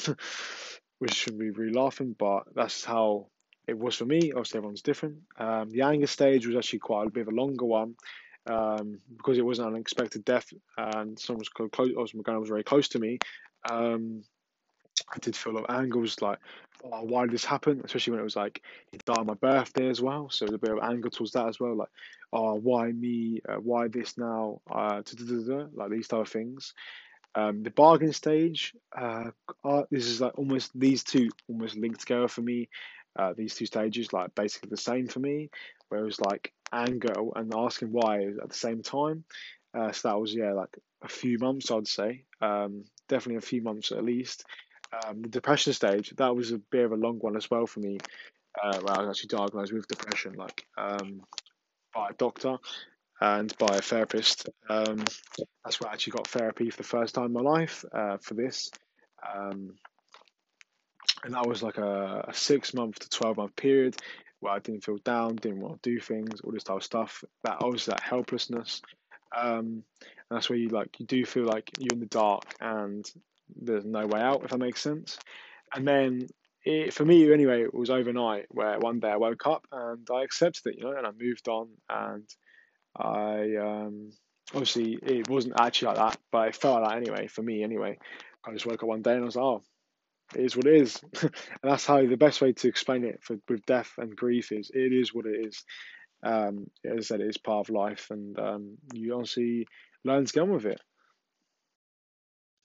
which 1.00 1.14
should 1.14 1.38
be 1.38 1.52
really 1.52 1.74
laughing 1.74 2.16
but 2.18 2.44
that's 2.56 2.84
how 2.84 3.28
it 3.68 3.78
was 3.78 3.96
for 3.96 4.06
me. 4.06 4.32
Obviously, 4.32 4.58
everyone's 4.58 4.82
different. 4.82 5.20
Um, 5.38 5.70
the 5.70 5.82
anger 5.82 6.08
stage 6.08 6.46
was 6.46 6.56
actually 6.56 6.80
quite 6.80 7.08
a 7.08 7.12
bit 7.12 7.22
of 7.22 7.30
a 7.30 7.36
longer 7.36 7.66
one 7.66 7.96
um, 8.48 9.00
because 9.16 9.38
it 9.38 9.46
was 9.46 9.60
an 9.60 9.68
unexpected 9.68 10.26
death 10.26 10.52
and 10.78 11.18
someone 11.18 11.40
was 11.40 11.50
close. 11.50 11.92
Oscar 11.98 12.40
was 12.40 12.50
very 12.50 12.64
close 12.64 12.90
to 12.90 13.00
me. 13.00 13.20
Um, 13.70 14.24
I 15.12 15.18
did 15.20 15.36
feel 15.36 15.54
a 15.54 15.56
lot 15.56 15.70
of 15.70 15.76
anger. 15.76 16.00
Was 16.00 16.22
like, 16.22 16.40
oh, 16.84 17.04
why 17.04 17.24
did 17.24 17.32
this 17.32 17.46
happen? 17.46 17.82
Especially 17.84 18.12
when 18.12 18.20
it 18.20 18.24
was 18.26 18.36
like 18.36 18.62
he 18.92 18.98
died 19.06 19.18
on 19.18 19.26
my 19.28 19.34
birthday 19.36 19.90
as 19.90 20.02
well, 20.02 20.30
so 20.30 20.46
there's 20.46 20.56
a 20.56 20.60
bit 20.60 20.72
of 20.72 20.84
anger 20.84 21.10
towards 21.10 21.34
that 21.34 21.48
as 21.48 21.60
well. 21.60 21.76
Like, 21.76 21.90
oh, 22.32 22.56
why 22.56 22.92
me? 22.92 23.42
Uh, 23.48 23.56
why 23.56 23.88
this 23.88 24.18
now? 24.18 24.62
Uh, 24.70 25.02
like 25.74 25.92
these 25.92 26.08
type 26.08 26.22
of 26.22 26.30
things. 26.30 26.74
Um, 27.36 27.64
the 27.64 27.72
bargain 27.72 28.14
stage, 28.14 28.74
uh, 28.96 29.32
uh, 29.64 29.84
this 29.90 30.06
is 30.06 30.22
like 30.22 30.38
almost 30.38 30.72
these 30.76 31.04
two 31.04 31.30
almost 31.50 31.76
linked 31.76 32.02
together 32.02 32.28
for 32.28 32.42
me. 32.42 32.70
Uh, 33.18 33.34
these 33.36 33.56
two 33.56 33.66
stages 33.66 34.14
like 34.14 34.34
basically 34.36 34.70
the 34.70 34.78
same 34.78 35.08
for 35.08 35.20
me, 35.20 35.50
where 35.90 36.02
it 36.02 36.06
was 36.06 36.22
like 36.22 36.52
anger 36.72 37.14
and 37.36 37.54
asking 37.56 37.92
why 37.92 38.24
at 38.24 38.50
the 38.50 38.56
same 38.56 38.82
time. 38.84 39.24
Uh, 39.74 39.92
so 39.92 40.10
that 40.10 40.20
was 40.20 40.34
yeah 40.34 40.54
like 40.54 40.78
a 41.04 41.08
few 41.08 41.38
months 41.40 41.72
I'd 41.72 41.88
say, 41.88 42.26
um, 42.42 42.84
definitely 43.10 43.38
a 43.38 43.42
few 43.42 43.62
months 43.62 43.92
at 43.92 44.04
least. 44.04 44.46
Um, 44.94 45.22
the 45.22 45.30
depression 45.30 45.74
stage 45.74 46.12
that 46.18 46.36
was 46.36 46.52
a 46.52 46.58
bit 46.58 46.86
of 46.86 46.92
a 46.92 46.98
long 46.98 47.18
one 47.20 47.36
as 47.36 47.50
well 47.50 47.66
for 47.66 47.80
me. 47.80 48.00
Uh, 48.62 48.80
where 48.82 48.98
I 48.98 49.02
was 49.02 49.10
actually 49.10 49.36
diagnosed 49.36 49.74
with 49.74 49.88
depression, 49.88 50.34
like 50.34 50.68
um, 50.78 51.24
by 51.94 52.10
a 52.10 52.14
doctor 52.14 52.58
and 53.20 53.56
by 53.58 53.78
a 53.78 53.82
therapist. 53.82 54.50
Um, 54.70 55.04
that's 55.64 55.80
where 55.80 55.90
I 55.90 55.94
actually 55.94 56.12
got 56.12 56.28
therapy 56.28 56.70
for 56.70 56.78
the 56.78 56.88
first 56.88 57.16
time 57.16 57.26
in 57.26 57.34
my 57.34 57.42
life 57.42 57.84
uh, 57.92 58.18
for 58.18 58.36
this. 58.36 58.70
Um, 59.36 59.76
and 61.24 61.34
that 61.34 61.48
was 61.48 61.64
like 61.64 61.78
a, 61.78 62.26
a, 62.28 62.34
six 62.34 62.74
month 62.74 63.00
to 63.00 63.10
12 63.10 63.38
month 63.38 63.56
period 63.56 63.96
where 64.40 64.54
I 64.54 64.60
didn't 64.60 64.84
feel 64.84 64.98
down, 64.98 65.38
didn't 65.38 65.62
want 65.62 65.82
to 65.82 65.90
do 65.90 66.00
things, 66.00 66.42
all 66.42 66.52
this 66.52 66.64
type 66.64 66.78
of 66.78 66.84
stuff. 66.84 67.24
That 67.44 67.58
obviously 67.62 67.94
that 67.94 68.04
helplessness. 68.04 68.82
Um, 69.36 69.84
and 70.00 70.30
that's 70.30 70.50
where 70.50 70.60
you 70.60 70.70
like 70.70 71.00
you 71.00 71.06
do 71.06 71.26
feel 71.26 71.46
like 71.46 71.72
you're 71.80 71.94
in 71.94 72.00
the 72.02 72.06
dark 72.08 72.44
and 72.60 73.10
there's 73.56 73.86
no 73.86 74.06
way 74.06 74.22
out, 74.22 74.44
if 74.44 74.52
that 74.52 74.58
makes 74.58 74.82
sense. 74.82 75.18
And 75.74 75.88
then 75.88 76.28
it, 76.66 76.94
for 76.94 77.06
me 77.06 77.32
anyway, 77.32 77.64
it 77.64 77.74
was 77.74 77.90
overnight 77.90 78.46
where 78.50 78.80
one 78.80 79.00
day 79.00 79.10
I 79.10 79.18
woke 79.18 79.46
up 79.48 79.66
and 79.72 80.08
I 80.14 80.24
accepted 80.24 80.68
it, 80.68 80.78
you 80.78 80.86
know, 80.86 80.98
and 80.98 81.06
I 81.06 81.12
moved 81.12 81.48
on 81.48 81.70
and 81.90 82.28
I 82.96 83.56
um, 83.56 84.12
obviously 84.52 84.98
it 85.02 85.30
wasn't 85.30 85.60
actually 85.60 85.90
like 85.90 85.98
that, 85.98 86.18
but 86.32 86.48
it 86.50 86.56
felt 86.56 86.82
like 86.82 86.90
that 86.90 86.98
anyway 86.98 87.28
for 87.28 87.42
me. 87.42 87.64
Anyway, 87.64 87.98
I 88.46 88.54
just 88.54 88.66
woke 88.66 88.84
up 88.84 88.90
one 88.90 89.02
day 89.02 89.14
and 89.14 89.24
I 89.24 89.26
was 89.26 89.36
like, 89.36 89.44
oh, 89.44 89.64
it 90.36 90.46
is 90.46 90.56
what 90.56 90.68
it 90.68 90.82
is, 90.82 91.02
and 91.22 91.32
that's 91.62 91.86
how 91.86 92.06
the 92.06 92.16
best 92.16 92.42
way 92.42 92.54
to 92.54 92.68
explain 92.68 93.04
it 93.04 93.20
for 93.22 93.38
with 93.50 93.66
death 93.66 93.92
and 93.98 94.16
grief 94.16 94.52
is 94.52 94.72
it 94.74 94.94
is 94.94 95.14
what 95.14 95.26
it 95.26 95.46
is. 95.46 95.64
Um, 96.24 96.68
as 96.86 96.98
I 96.98 97.02
said, 97.02 97.22
it 97.22 97.28
is 97.28 97.38
part 97.38 97.68
of 97.68 97.76
life, 97.76 98.08
and 98.10 98.38
um, 98.40 98.78
you 98.94 99.14
honestly 99.16 99.68
learn 100.06 100.26
to 100.26 100.34
get 100.34 100.42
on 100.42 100.52
with 100.52 100.66
it. 100.66 100.80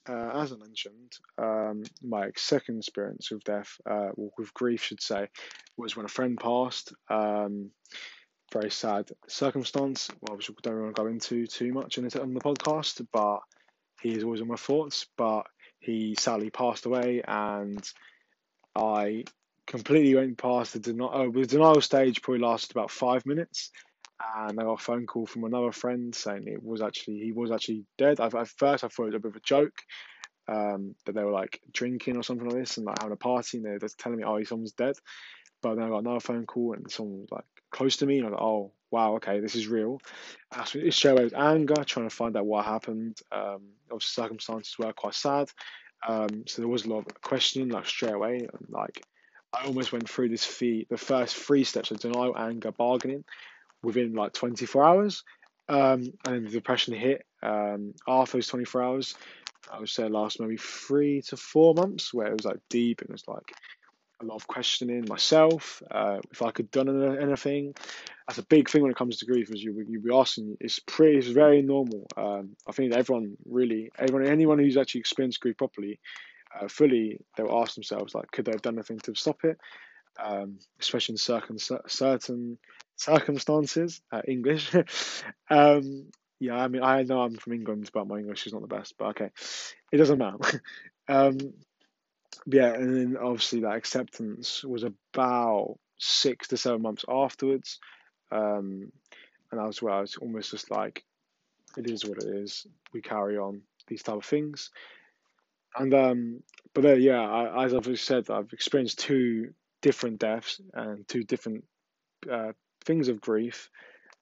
Uh, 0.08 0.30
as 0.34 0.52
I 0.52 0.56
mentioned, 0.56 1.12
um, 1.36 1.82
my 2.02 2.30
second 2.36 2.78
experience 2.78 3.30
with 3.30 3.44
death, 3.44 3.68
uh, 3.88 4.10
with 4.16 4.54
grief, 4.54 4.82
should 4.82 5.02
say, 5.02 5.28
was 5.76 5.96
when 5.96 6.06
a 6.06 6.08
friend 6.08 6.38
passed. 6.38 6.92
Um, 7.10 7.70
very 8.52 8.70
sad 8.70 9.10
circumstance, 9.28 10.08
well, 10.20 10.36
which 10.36 10.48
we 10.48 10.56
don't 10.62 10.80
want 10.80 10.96
to 10.96 11.02
go 11.02 11.08
into 11.08 11.46
too 11.46 11.72
much 11.72 11.98
in 11.98 12.04
on 12.18 12.32
the 12.32 12.40
podcast, 12.40 13.06
but 13.12 13.40
he 14.00 14.14
is 14.14 14.24
always 14.24 14.40
in 14.40 14.48
my 14.48 14.56
thoughts. 14.56 15.06
But 15.16 15.46
he 15.78 16.16
sadly 16.18 16.50
passed 16.50 16.86
away, 16.86 17.22
and 17.26 17.86
I 18.74 19.24
completely 19.66 20.14
went 20.14 20.38
past 20.38 20.72
the 20.72 20.78
denial. 20.78 21.10
Oh, 21.12 21.30
the 21.30 21.46
denial 21.46 21.82
stage 21.82 22.22
probably 22.22 22.40
lasted 22.40 22.70
about 22.70 22.90
five 22.90 23.26
minutes, 23.26 23.70
and 24.37 24.58
I 24.58 24.64
got 24.64 24.80
a 24.80 24.82
phone 24.82 25.06
call 25.06 25.26
from 25.26 25.44
another 25.44 25.72
friend 25.72 26.14
saying 26.14 26.44
it 26.46 26.62
was 26.62 26.82
actually 26.82 27.20
he 27.20 27.32
was 27.32 27.50
actually 27.50 27.84
dead. 27.96 28.20
I, 28.20 28.26
at 28.26 28.48
first, 28.48 28.84
I 28.84 28.88
thought 28.88 29.04
it 29.04 29.06
was 29.06 29.14
a 29.14 29.20
bit 29.20 29.30
of 29.30 29.37
a 29.37 29.40
joke. 29.40 29.82
Um, 30.50 30.94
that 31.04 31.14
they 31.14 31.22
were 31.22 31.30
like 31.30 31.60
drinking 31.75 32.16
or 32.16 32.22
something 32.22 32.48
like 32.48 32.58
this 32.58 32.78
and 32.78 32.87
like 32.87 32.98
having 32.98 33.12
a 33.12 33.16
party 33.16 33.58
and 33.58 33.66
they're 33.66 33.78
just 33.78 33.98
telling 33.98 34.16
me, 34.16 34.25
oh, 34.25 34.42
someone's 34.44 34.72
dead. 34.72 34.94
But 35.60 35.75
then 35.75 35.84
I 35.84 35.88
got 35.90 35.98
another 35.98 36.20
phone 36.20 36.46
call 36.46 36.72
and 36.72 36.90
someone 36.90 37.20
was 37.20 37.28
like 37.30 37.44
close 37.70 37.98
to 37.98 38.06
me, 38.06 38.18
and 38.18 38.26
I 38.26 38.30
was 38.30 38.34
like, 38.34 38.42
oh 38.42 38.72
wow, 38.90 39.16
okay, 39.16 39.40
this 39.40 39.54
is 39.54 39.68
real. 39.68 40.00
Uh, 40.54 40.64
so 40.64 40.78
it 40.78 40.94
showed 40.94 41.34
anger, 41.34 41.84
trying 41.84 42.08
to 42.08 42.14
find 42.14 42.37
out 42.37 42.46
what 42.46 42.64
happened. 42.64 43.18
Um, 43.30 43.60
obviously, 43.90 44.22
circumstances 44.22 44.78
were 44.78 44.92
quite 44.92 45.14
sad, 45.14 45.50
um, 46.06 46.44
so 46.46 46.62
there 46.62 46.68
was 46.68 46.84
a 46.84 46.88
lot 46.88 47.06
of 47.06 47.20
questioning, 47.20 47.68
like 47.68 47.87
straight 47.87 48.14
away, 48.14 48.37
and 48.37 48.66
like 48.70 49.02
I 49.52 49.64
almost 49.64 49.92
went 49.92 50.08
through 50.08 50.28
this 50.28 50.44
fee, 50.44 50.87
the 50.88 50.96
first 50.96 51.37
three 51.37 51.64
steps 51.64 51.90
of 51.90 52.00
denial, 52.00 52.37
anger, 52.37 52.72
bargaining, 52.72 53.25
within 53.82 54.14
like 54.14 54.32
24 54.32 54.85
hours, 54.85 55.25
um, 55.68 56.12
and 56.25 56.35
then 56.35 56.44
the 56.44 56.50
depression 56.50 56.94
hit 56.94 57.25
um, 57.42 57.94
after 58.06 58.38
those 58.38 58.49
24 58.49 58.82
hours. 58.82 59.14
I 59.70 59.80
would 59.80 59.88
say 59.88 60.08
last 60.08 60.40
maybe 60.40 60.56
three 60.56 61.23
to 61.23 61.37
four 61.37 61.75
months, 61.75 62.14
where 62.14 62.28
it 62.28 62.37
was 62.37 62.44
like 62.44 62.61
deep 62.70 63.00
and 63.00 63.11
it 63.11 63.12
was 63.12 63.28
like 63.28 63.52
a 64.20 64.25
lot 64.25 64.37
of 64.37 64.47
questioning 64.47 65.04
myself, 65.08 65.82
uh, 65.90 66.18
if 66.30 66.42
I 66.42 66.50
could 66.50 66.70
done 66.70 67.18
anything. 67.20 67.75
That's 68.26 68.38
a 68.38 68.44
big 68.44 68.68
thing 68.68 68.82
when 68.82 68.90
it 68.90 68.97
comes 68.97 69.18
to 69.18 69.26
grief, 69.26 69.50
as 69.52 69.62
you 69.62 69.73
you 69.88 70.00
be 70.00 70.14
asking. 70.14 70.56
It's 70.61 70.80
pretty, 70.80 71.18
it's 71.18 71.28
very 71.28 71.62
normal. 71.62 72.06
Um, 72.16 72.56
I 72.66 72.73
think 72.73 72.92
everyone 72.92 73.37
really, 73.47 73.90
everyone, 73.99 74.26
anyone 74.26 74.58
who's 74.58 74.76
actually 74.76 75.00
experienced 75.00 75.40
grief 75.40 75.56
properly, 75.56 76.00
uh, 76.58 76.68
fully, 76.68 77.20
they'll 77.37 77.58
ask 77.61 77.75
themselves 77.75 78.14
like, 78.14 78.30
could 78.30 78.44
they 78.44 78.52
have 78.52 78.62
done 78.62 78.75
anything 78.75 78.99
to 79.00 79.14
stop 79.14 79.44
it? 79.44 79.58
Um, 80.22 80.58
especially 80.80 81.14
in 81.14 81.18
certain 81.18 81.58
certain 81.87 82.58
circumstances. 82.96 84.00
Uh, 84.10 84.22
English. 84.26 84.75
um, 85.50 86.06
yeah, 86.40 86.56
I 86.56 86.68
mean, 86.68 86.82
I 86.82 87.02
know 87.02 87.22
I'm 87.22 87.37
from 87.37 87.54
England, 87.54 87.90
but 87.92 88.06
my 88.06 88.18
English 88.18 88.46
is 88.46 88.52
not 88.52 88.62
the 88.62 88.68
best. 88.68 88.94
But 88.98 89.08
okay, 89.08 89.30
it 89.92 89.96
doesn't 89.96 90.18
matter. 90.18 90.62
um, 91.08 91.38
yeah, 92.46 92.72
and 92.75 92.96
then 92.96 93.16
obviously 93.16 93.60
that 93.60 93.76
acceptance 93.76 94.62
was 94.64 94.84
about 94.84 95.78
six 95.98 96.48
to 96.48 96.56
seven 96.56 96.82
months 96.82 97.04
afterwards. 97.08 97.78
Um, 98.30 98.92
and 99.50 99.60
that's 99.60 99.82
where 99.82 99.94
I 99.94 100.00
was 100.00 100.16
almost 100.16 100.50
just 100.50 100.70
like, 100.70 101.04
it 101.76 101.88
is 101.88 102.04
what 102.04 102.22
it 102.22 102.28
is. 102.28 102.66
We 102.92 103.00
carry 103.00 103.38
on 103.38 103.62
these 103.87 104.02
type 104.02 104.16
of 104.16 104.25
things. 104.25 104.70
And 105.76 105.92
um, 105.94 106.42
but 106.75 106.82
then 106.82 107.00
yeah, 107.00 107.20
I, 107.20 107.64
as 107.64 107.75
I've 107.75 107.98
said, 107.98 108.30
I've 108.30 108.52
experienced 108.52 109.00
two 109.00 109.52
different 109.82 110.18
deaths 110.18 110.61
and 110.75 111.06
two 111.08 111.23
different 111.23 111.64
uh, 112.30 112.52
things 112.85 113.08
of 113.08 113.20
grief, 113.20 113.70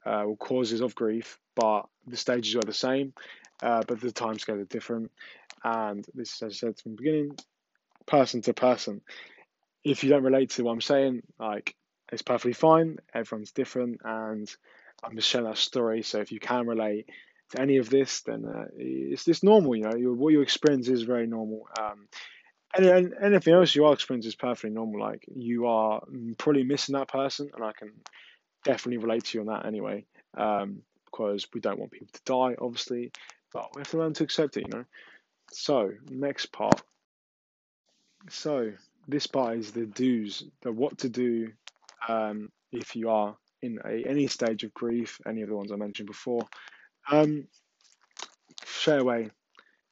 uh, 0.05 0.25
or 0.25 0.37
causes 0.37 0.81
of 0.81 0.95
grief, 0.95 1.39
but 1.55 1.83
the 2.07 2.17
stages 2.17 2.55
are 2.57 2.61
the 2.61 2.73
same, 2.73 3.13
uh, 3.63 3.83
but 3.87 4.01
the 4.01 4.13
timescales 4.13 4.61
are 4.61 4.65
different. 4.65 5.11
And 5.65 6.07
this, 6.15 6.43
as 6.43 6.53
I 6.53 6.55
said 6.55 6.79
from 6.79 6.93
the 6.93 6.97
beginning, 6.97 7.37
person 8.07 8.43
to 8.43 8.55
person. 8.55 9.01
If 9.85 10.05
you 10.05 10.11
don't 10.11 10.23
relate 10.23 10.51
to 10.51 10.65
what 10.65 10.73
I'm 10.73 10.81
saying, 10.81 11.23
like 11.39 11.75
it's 12.13 12.23
perfectly 12.23 12.53
fine. 12.53 12.99
Everyone's 13.15 13.53
different, 13.53 14.01
and 14.05 14.49
I'm 15.03 15.17
just 15.17 15.29
sharing 15.29 15.49
that 15.49 15.59
story. 15.59 16.03
So 16.03 16.21
if 16.21 16.33
you 16.33 16.41
can 16.41 16.67
relate 16.67 17.07
to 17.51 17.61
any 17.61 17.79
of 17.79 17.91
this, 17.91 18.23
then 18.23 18.45
uh, 18.45 18.67
it's 18.77 19.27
it's 19.29 19.43
normal. 19.43 19.77
You 19.77 19.85
know, 19.85 19.97
your, 19.97 20.13
what 20.15 20.33
you 20.33 20.41
experience 20.41 20.89
is 20.89 21.03
very 21.03 21.27
normal. 21.27 21.69
Um, 21.81 22.09
and, 22.76 22.87
and 22.87 23.14
anything 23.23 23.54
else 23.54 23.75
you 23.75 23.85
are 23.87 23.92
experiencing 23.92 24.28
is 24.28 24.35
perfectly 24.35 24.71
normal. 24.71 25.00
Like 25.00 25.25
you 25.35 25.66
are 25.66 26.02
probably 26.38 26.64
missing 26.64 26.95
that 26.95 27.09
person, 27.09 27.50
and 27.54 27.64
I 27.64 27.73
can 27.73 27.92
definitely 28.64 28.99
relate 28.99 29.25
to 29.26 29.38
you 29.38 29.40
on 29.42 29.49
that 29.49 29.66
anyway. 29.66 30.04
Um, 30.37 30.83
because 31.06 31.47
we 31.54 31.61
don't 31.61 31.78
want 31.78 31.92
people 31.92 32.09
to 32.12 32.21
die, 32.26 32.56
obviously, 32.61 33.11
but 33.52 33.75
we 33.75 33.80
have 33.80 33.90
to 33.90 33.99
learn 33.99 34.12
to 34.14 34.25
accept 34.25 34.56
it. 34.59 34.64
You 34.66 34.78
know. 34.78 34.85
So 35.50 35.92
next 36.11 36.52
part 36.52 36.83
so 38.28 38.73
this 39.09 39.26
part 39.26 39.59
is 39.59 39.73
the 39.73 39.87
do's, 39.87 40.45
the 40.62 40.73
what 40.73 40.99
to 40.99 41.09
do 41.09 41.52
um, 42.09 42.50
if 42.73 42.97
you 42.97 43.11
are 43.11 43.37
in 43.62 43.78
a, 43.85 44.04
any 44.06 44.26
stage 44.26 44.64
of 44.64 44.75
grief, 44.75 45.21
any 45.26 45.42
of 45.42 45.49
the 45.49 45.56
ones 45.56 45.73
I 45.73 45.76
mentioned 45.76 46.09
before. 46.09 46.47
Um, 47.11 47.47
away, 48.88 49.30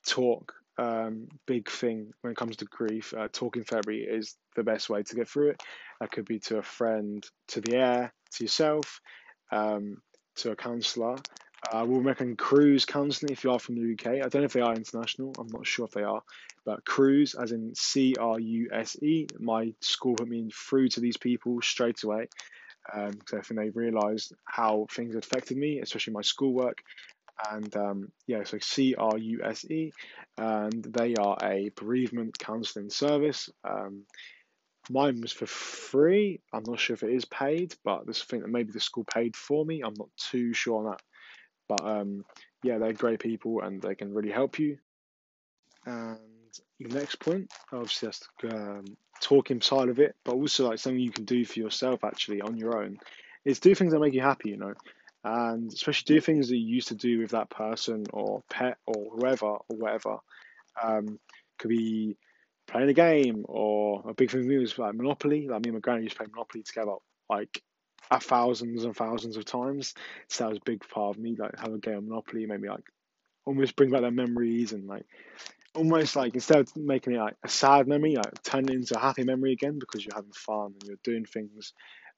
talk. 0.06 0.54
Um, 0.76 1.28
big 1.46 1.70
thing 1.70 2.12
when 2.20 2.32
it 2.32 2.36
comes 2.36 2.56
to 2.56 2.64
grief. 2.64 3.14
Uh, 3.16 3.28
talking 3.32 3.64
therapy 3.64 3.98
is 4.02 4.36
the 4.56 4.64
best 4.64 4.90
way 4.90 5.02
to 5.02 5.14
get 5.14 5.28
through 5.28 5.50
it. 5.50 5.62
That 6.00 6.10
could 6.10 6.24
be 6.24 6.40
to 6.40 6.58
a 6.58 6.62
friend, 6.62 7.24
to 7.48 7.60
the 7.60 7.76
air, 7.76 8.12
to 8.32 8.44
yourself, 8.44 9.00
um, 9.52 9.98
to 10.36 10.50
a 10.50 10.56
counsellor. 10.56 11.16
Uh, 11.72 11.84
we'll 11.86 12.00
recommend 12.00 12.38
Cruse 12.38 12.84
counselling 12.84 13.32
if 13.32 13.44
you 13.44 13.52
are 13.52 13.58
from 13.58 13.76
the 13.76 13.92
UK. 13.92 14.16
I 14.16 14.28
don't 14.28 14.42
know 14.42 14.42
if 14.42 14.52
they 14.52 14.60
are 14.60 14.74
international. 14.74 15.32
I'm 15.38 15.46
not 15.48 15.66
sure 15.66 15.86
if 15.86 15.92
they 15.92 16.02
are, 16.02 16.22
but 16.66 16.84
Cruse, 16.84 17.34
as 17.34 17.52
in 17.52 17.72
C 17.74 18.16
R 18.18 18.38
U 18.38 18.68
S 18.72 18.96
E. 19.02 19.26
My 19.38 19.72
school 19.80 20.16
put 20.16 20.28
me 20.28 20.50
through 20.52 20.88
to 20.88 21.00
these 21.00 21.16
people 21.16 21.62
straight 21.62 22.02
away 22.02 22.26
um, 22.92 23.12
I 23.32 23.40
think 23.40 23.60
they 23.60 23.70
realised 23.70 24.34
how 24.44 24.86
things 24.90 25.14
had 25.14 25.24
affected 25.24 25.56
me, 25.56 25.80
especially 25.80 26.12
my 26.12 26.22
schoolwork. 26.22 26.82
And 27.50 27.76
um, 27.76 28.12
yeah, 28.26 28.44
so 28.44 28.58
C 28.60 28.94
R 28.96 29.18
U 29.18 29.40
S 29.44 29.64
E, 29.70 29.92
and 30.38 30.84
they 30.84 31.14
are 31.14 31.36
a 31.42 31.70
bereavement 31.76 32.38
counselling 32.38 32.90
service. 32.90 33.50
Um, 33.68 34.04
mine 34.88 35.20
was 35.20 35.32
for 35.32 35.46
free. 35.46 36.40
I'm 36.52 36.64
not 36.66 36.78
sure 36.78 36.94
if 36.94 37.02
it 37.02 37.12
is 37.12 37.24
paid, 37.24 37.74
but 37.84 38.08
a 38.08 38.12
thing 38.12 38.40
that 38.40 38.48
maybe 38.48 38.72
the 38.72 38.80
school 38.80 39.04
paid 39.04 39.36
for 39.36 39.64
me. 39.64 39.82
I'm 39.82 39.94
not 39.98 40.10
too 40.16 40.54
sure 40.54 40.78
on 40.78 40.84
that 40.90 41.02
but 41.68 41.84
um, 41.84 42.24
yeah, 42.62 42.78
they're 42.78 42.92
great 42.92 43.20
people 43.20 43.60
and 43.62 43.80
they 43.80 43.94
can 43.94 44.12
really 44.12 44.30
help 44.30 44.58
you. 44.58 44.78
And 45.86 46.18
the 46.80 46.94
next 46.98 47.16
point, 47.16 47.52
obviously, 47.72 48.08
that's 48.08 48.28
um, 48.52 48.84
talking 49.20 49.60
side 49.60 49.88
of 49.88 49.98
it, 49.98 50.16
but 50.24 50.34
also 50.34 50.68
like 50.68 50.78
something 50.78 51.00
you 51.00 51.10
can 51.10 51.24
do 51.24 51.44
for 51.44 51.58
yourself 51.58 52.04
actually 52.04 52.40
on 52.40 52.56
your 52.56 52.82
own 52.82 52.98
is 53.44 53.60
do 53.60 53.74
things 53.74 53.92
that 53.92 54.00
make 54.00 54.14
you 54.14 54.22
happy, 54.22 54.50
you 54.50 54.56
know, 54.56 54.74
and 55.24 55.72
especially 55.72 56.14
do 56.14 56.20
things 56.20 56.48
that 56.48 56.56
you 56.56 56.74
used 56.74 56.88
to 56.88 56.94
do 56.94 57.18
with 57.18 57.30
that 57.30 57.50
person 57.50 58.04
or 58.12 58.42
pet 58.50 58.76
or 58.86 59.10
whoever 59.14 59.46
or 59.46 59.64
whatever. 59.68 60.18
Um, 60.82 61.18
could 61.58 61.68
be 61.68 62.16
playing 62.66 62.88
a 62.88 62.94
game 62.94 63.44
or 63.48 64.02
a 64.08 64.14
big 64.14 64.30
thing 64.30 64.42
for 64.42 64.48
me 64.48 64.58
was 64.58 64.78
like 64.78 64.94
Monopoly. 64.94 65.48
Like 65.48 65.64
me 65.64 65.68
and 65.68 65.74
my 65.74 65.80
granny 65.80 66.02
used 66.02 66.16
to 66.16 66.18
play 66.18 66.30
Monopoly 66.30 66.62
together 66.62 66.94
like 67.30 67.62
a 68.10 68.20
thousands 68.20 68.84
and 68.84 68.94
thousands 68.94 69.36
of 69.36 69.44
times. 69.44 69.94
So 70.28 70.44
that 70.44 70.50
was 70.50 70.58
a 70.58 70.64
big 70.70 70.86
part 70.88 71.16
of 71.16 71.22
me, 71.22 71.36
like 71.38 71.58
having 71.58 71.76
a 71.76 71.78
game 71.78 71.98
of 71.98 72.04
Monopoly 72.04 72.46
made 72.46 72.60
me 72.60 72.68
like 72.68 72.84
almost 73.46 73.76
bring 73.76 73.90
back 73.90 74.02
their 74.02 74.10
memories 74.10 74.72
and 74.72 74.86
like 74.86 75.06
almost 75.74 76.16
like 76.16 76.34
instead 76.34 76.58
of 76.58 76.76
making 76.76 77.14
it 77.14 77.18
like 77.18 77.36
a 77.42 77.48
sad 77.48 77.88
memory, 77.88 78.16
like 78.16 78.42
turn 78.42 78.68
it 78.68 78.74
into 78.74 78.96
a 78.96 79.00
happy 79.00 79.24
memory 79.24 79.52
again 79.52 79.78
because 79.78 80.04
you're 80.04 80.14
having 80.14 80.32
fun 80.32 80.74
and 80.80 80.82
you're 80.84 80.98
doing 81.02 81.24
things 81.24 81.72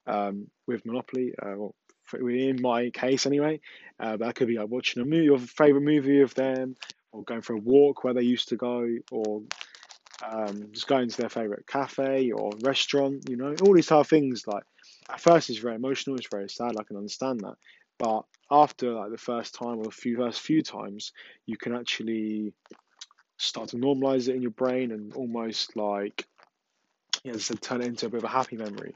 um, 0.06 0.48
with 0.66 0.84
Monopoly. 0.84 1.32
Uh, 1.40 1.68
in 2.14 2.60
my 2.60 2.90
case 2.90 3.26
anyway, 3.26 3.60
uh, 3.98 4.16
that 4.16 4.34
could 4.34 4.48
be 4.48 4.58
like 4.58 4.68
watching 4.68 5.02
a 5.02 5.04
movie, 5.04 5.24
your 5.24 5.38
favorite 5.38 5.82
movie 5.82 6.20
of 6.20 6.34
them, 6.34 6.76
or 7.12 7.22
going 7.22 7.42
for 7.42 7.54
a 7.54 7.58
walk 7.58 8.04
where 8.04 8.14
they 8.14 8.22
used 8.22 8.48
to 8.48 8.56
go, 8.56 8.88
or 9.10 9.42
um, 10.24 10.68
just 10.72 10.86
going 10.86 11.08
to 11.08 11.16
their 11.16 11.28
favorite 11.28 11.66
cafe 11.66 12.32
or 12.32 12.52
restaurant. 12.62 13.28
You 13.28 13.36
know, 13.36 13.54
all 13.62 13.74
these 13.74 13.86
type 13.86 14.00
of 14.00 14.08
things. 14.08 14.46
Like 14.46 14.64
at 15.10 15.20
first, 15.20 15.50
it's 15.50 15.58
very 15.58 15.76
emotional. 15.76 16.16
It's 16.16 16.28
very 16.30 16.48
sad. 16.48 16.76
I 16.78 16.82
can 16.82 16.96
understand 16.96 17.40
that, 17.40 17.56
but 17.98 18.24
after 18.50 18.92
like 18.92 19.10
the 19.10 19.18
first 19.18 19.54
time 19.54 19.78
or 19.78 19.84
the 19.84 19.90
few 19.90 20.16
first 20.16 20.40
few 20.40 20.62
times, 20.62 21.12
you 21.46 21.56
can 21.56 21.74
actually 21.74 22.52
start 23.38 23.68
to 23.70 23.76
normalize 23.76 24.28
it 24.28 24.36
in 24.36 24.42
your 24.42 24.50
brain 24.50 24.92
and 24.92 25.12
almost 25.14 25.76
like, 25.76 26.26
you 27.22 27.32
know, 27.32 27.38
turn 27.38 27.82
it 27.82 27.86
into 27.86 28.06
a 28.06 28.08
bit 28.08 28.18
of 28.18 28.24
a 28.24 28.28
happy 28.28 28.56
memory. 28.56 28.94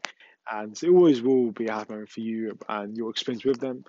And 0.51 0.77
it 0.83 0.89
always 0.89 1.23
will 1.23 1.53
be 1.53 1.67
a 1.67 1.73
happy 1.73 1.93
memory 1.93 2.07
for 2.07 2.21
you 2.21 2.59
and 2.69 2.97
your 2.97 3.11
experience 3.11 3.45
with 3.45 3.61
them. 3.61 3.85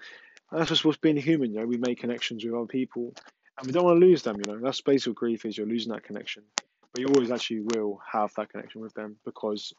And 0.52 0.60
that's 0.60 0.70
just 0.70 0.86
what's 0.86 0.98
being 0.98 1.18
human, 1.18 1.54
you 1.54 1.60
know, 1.60 1.66
we 1.66 1.78
make 1.78 2.00
connections 2.00 2.44
with 2.44 2.54
other 2.54 2.66
people 2.66 3.14
and 3.58 3.68
we 3.68 3.74
don't 3.74 3.86
want 3.86 4.00
to 4.00 4.06
lose 4.06 4.24
them, 4.24 4.38
you 4.38 4.52
know. 4.52 4.60
That's 4.60 4.82
basic 4.82 5.16
grief 5.16 5.46
is 5.46 5.58
you're 5.58 5.68
losing 5.68 5.94
that 5.94 6.04
connection. 6.04 6.44
But 6.94 7.02
you 7.02 7.08
always 7.08 7.32
actually 7.32 7.62
will 7.62 8.00
have 8.12 8.34
that 8.36 8.50
connection 8.50 8.82
with 8.82 8.94
them 8.94 9.18
because 9.24 9.74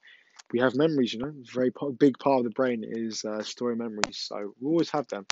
we 0.52 0.60
have 0.60 0.74
memories, 0.74 1.12
you 1.12 1.20
know. 1.20 1.28
A 1.28 1.52
very 1.52 1.72
big 1.98 2.18
part 2.18 2.38
of 2.38 2.44
the 2.44 2.50
brain 2.50 2.84
is 2.86 3.24
uh, 3.24 3.42
story 3.42 3.76
memories, 3.76 4.18
so 4.18 4.54
we 4.60 4.68
always 4.68 4.90
have 4.90 5.06
them. 5.08 5.26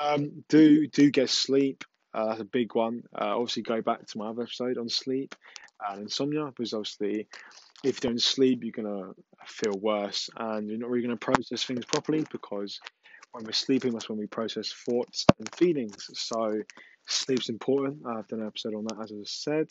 Um, 0.00 0.44
do 0.48 0.86
do 0.86 1.10
get 1.10 1.30
sleep. 1.30 1.84
Uh, 2.14 2.26
that's 2.26 2.40
a 2.40 2.44
big 2.44 2.74
one. 2.74 3.02
Uh, 3.14 3.36
obviously, 3.38 3.62
go 3.62 3.82
back 3.82 4.06
to 4.06 4.18
my 4.18 4.28
other 4.28 4.42
episode 4.42 4.78
on 4.78 4.88
sleep 4.88 5.34
and 5.88 6.02
insomnia 6.02 6.46
because 6.46 6.72
obviously, 6.72 7.26
if 7.84 8.02
you 8.02 8.10
don't 8.10 8.22
sleep, 8.22 8.62
you're 8.62 8.72
gonna 8.72 9.12
feel 9.46 9.78
worse 9.78 10.30
and 10.36 10.68
you're 10.68 10.78
not 10.78 10.90
really 10.90 11.06
gonna 11.06 11.16
process 11.16 11.64
things 11.64 11.84
properly 11.84 12.24
because 12.30 12.80
when 13.32 13.44
we're 13.44 13.52
sleeping, 13.52 13.92
that's 13.92 14.08
when 14.08 14.18
we 14.18 14.26
process 14.26 14.72
thoughts 14.72 15.26
and 15.38 15.54
feelings. 15.54 16.08
So, 16.14 16.62
sleep's 17.06 17.48
important. 17.48 17.98
I've 18.06 18.26
done 18.28 18.40
an 18.40 18.46
episode 18.46 18.74
on 18.74 18.84
that, 18.84 19.00
as 19.02 19.12
I 19.12 19.22
said. 19.24 19.68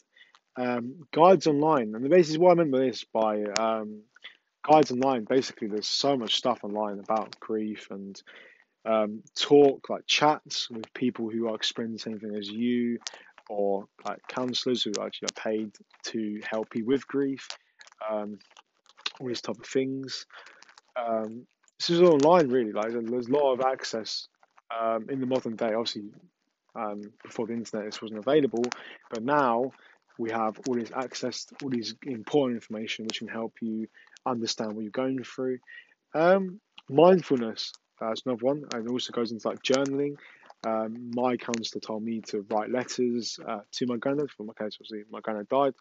Um, 0.58 1.02
guides 1.12 1.48
online, 1.48 1.96
and 1.96 2.06
the 2.06 2.10
basis 2.10 2.38
why 2.38 2.50
I 2.50 2.52
remember 2.52 2.86
this 2.86 3.04
by 3.04 3.44
um, 3.44 4.04
guides 4.70 4.92
online. 4.92 5.26
Basically, 5.26 5.68
there's 5.68 5.88
so 5.88 6.16
much 6.16 6.36
stuff 6.36 6.64
online 6.64 7.00
about 7.00 7.40
grief 7.40 7.88
and 7.92 8.22
um, 8.86 9.24
talk, 9.36 9.90
like 9.90 10.06
chats 10.06 10.70
with 10.70 10.94
people 10.94 11.30
who 11.30 11.50
are 11.50 11.56
experiencing 11.56 12.14
the 12.14 12.20
same 12.20 12.30
thing 12.30 12.40
as 12.40 12.50
you, 12.50 13.00
or 13.50 13.88
like 14.06 14.20
counselors 14.28 14.84
who 14.84 14.92
actually 15.02 15.28
are 15.28 15.42
paid 15.42 15.72
to 16.04 16.42
help 16.50 16.76
you 16.76 16.86
with 16.86 17.08
grief, 17.08 17.48
um, 18.10 18.38
all 19.20 19.28
these 19.28 19.42
type 19.42 19.60
of 19.60 19.66
things. 19.66 20.26
Um, 20.96 21.46
this 21.80 21.90
is 21.90 22.02
online, 22.02 22.50
really. 22.50 22.72
Like 22.72 22.92
there's 22.92 23.28
a 23.28 23.32
lot 23.32 23.54
of 23.54 23.62
access 23.62 24.28
um, 24.78 25.08
in 25.10 25.20
the 25.20 25.26
modern 25.26 25.56
day. 25.56 25.74
Obviously, 25.74 26.12
um, 26.76 27.02
before 27.24 27.48
the 27.48 27.54
internet, 27.54 27.86
this 27.86 28.02
wasn't 28.02 28.20
available, 28.20 28.64
but 29.10 29.24
now 29.24 29.72
we 30.18 30.32
have 30.32 30.60
all 30.68 30.76
this 30.76 30.92
access, 30.96 31.46
all 31.62 31.70
these 31.70 31.96
important 32.04 32.58
information 32.58 33.06
which 33.06 33.20
can 33.20 33.28
help 33.28 33.54
you 33.62 33.88
understand 34.26 34.74
what 34.74 34.82
you're 34.82 34.92
going 34.92 35.24
through. 35.24 35.60
Um, 36.14 36.62
mindfulness 36.90 37.74
that's 38.00 38.24
another 38.26 38.46
one, 38.46 38.64
and 38.74 38.90
also 38.90 39.14
goes 39.14 39.32
into 39.32 39.48
like 39.48 39.62
journaling. 39.64 40.16
Um, 40.66 41.12
my 41.14 41.38
counselor 41.38 41.80
told 41.80 42.04
me 42.04 42.22
to 42.30 42.46
write 42.50 42.72
letters 42.72 43.40
uh, 43.48 43.60
to 43.74 43.86
my 43.86 43.98
granddad. 43.98 44.32
For 44.32 44.44
my 44.44 44.54
case, 44.54 44.78
obviously, 44.82 45.04
my 45.12 45.20
granddad 45.22 45.48
died, 45.48 45.74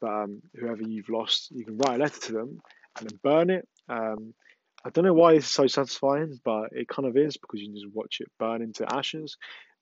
but 0.00 0.10
um, 0.10 0.42
whoever 0.58 0.82
you've 0.82 1.10
lost, 1.10 1.50
you 1.50 1.64
can 1.64 1.76
write 1.76 1.96
a 1.96 2.02
letter 2.02 2.20
to 2.20 2.32
them 2.32 2.60
and 2.98 3.10
then 3.10 3.18
burn 3.22 3.50
it. 3.50 3.68
Um, 3.88 4.34
I 4.82 4.88
don't 4.90 5.04
know 5.04 5.12
why 5.12 5.34
it's 5.34 5.46
so 5.46 5.66
satisfying, 5.66 6.40
but 6.42 6.70
it 6.72 6.88
kind 6.88 7.06
of 7.06 7.16
is 7.16 7.36
because 7.36 7.60
you 7.60 7.66
can 7.66 7.76
just 7.76 7.94
watch 7.94 8.18
it 8.20 8.28
burn 8.38 8.62
into 8.62 8.90
ashes. 8.90 9.36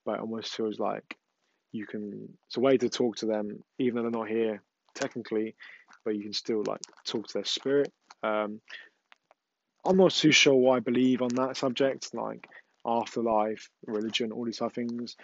But 0.05 0.15
it 0.15 0.21
almost 0.21 0.53
feels 0.53 0.77
like 0.77 1.17
you 1.71 1.87
can. 1.87 2.29
It's 2.47 2.57
a 2.57 2.61
way 2.61 2.77
to 2.77 2.89
talk 2.89 3.17
to 3.17 3.25
them, 3.25 3.63
even 3.77 3.95
though 3.95 4.01
they're 4.03 4.19
not 4.19 4.27
here 4.27 4.61
technically, 4.93 5.55
but 6.03 6.15
you 6.15 6.23
can 6.23 6.33
still 6.33 6.63
like 6.65 6.81
talk 7.05 7.27
to 7.27 7.33
their 7.35 7.45
spirit. 7.45 7.93
Um, 8.23 8.59
I'm 9.85 9.97
not 9.97 10.11
too 10.11 10.31
sure 10.31 10.55
what 10.55 10.75
I 10.75 10.79
believe 10.81 11.21
on 11.21 11.29
that 11.35 11.55
subject, 11.55 12.13
like 12.13 12.47
afterlife, 12.89 13.69
religion, 13.85 14.31
all 14.31 14.45
these 14.45 14.61
of 14.61 14.73
things. 14.73 15.15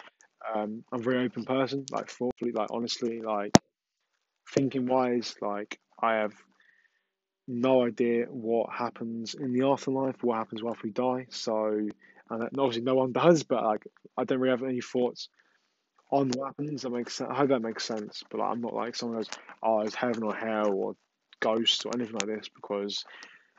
Um, 0.54 0.84
I'm 0.91 0.99
a 0.99 1.04
very 1.04 1.25
open 1.25 1.43
person, 1.43 1.86
like 1.91 2.10
thoughtfully, 2.10 2.51
like 2.51 2.69
honestly, 2.71 3.21
like 3.21 3.58
thinking 4.49 4.86
wise, 4.86 5.36
like 5.41 5.80
I 5.99 6.15
have 6.15 6.34
no 7.47 7.86
idea 7.86 8.25
what 8.25 8.71
happens 8.71 9.34
in 9.36 9.54
the 9.54 9.67
afterlife, 9.67 10.23
what 10.23 10.38
happens 10.38 10.62
after 10.65 10.82
we 10.84 10.91
die. 10.91 11.28
So, 11.30 11.88
and 12.30 12.43
obviously 12.58 12.84
no 12.84 12.95
one 12.95 13.12
does, 13.23 13.43
but 13.43 13.63
like 13.63 13.88
I 14.17 14.23
don't 14.23 14.39
really 14.39 14.58
have 14.58 14.67
any 14.67 14.82
thoughts 14.82 15.30
on 16.12 16.30
what 16.36 16.47
happens. 16.47 16.84
That 16.84 16.91
makes 16.91 17.15
sense. 17.15 17.30
I 17.32 17.36
hope 17.36 17.49
that 17.49 17.62
makes 17.62 17.86
sense. 17.86 18.23
But 18.30 18.39
like, 18.39 18.51
I'm 18.51 18.62
not 18.62 18.73
like 18.73 18.95
someone 18.95 19.19
goes, 19.19 19.30
oh, 19.63 19.82
it's 19.82 19.95
heaven 19.95 20.23
or 20.23 20.36
hell 20.36 20.71
or 20.73 20.95
ghosts 21.39 21.86
or 21.86 21.91
anything 21.95 22.15
like 22.15 22.28
this 22.28 22.49
because 22.49 23.04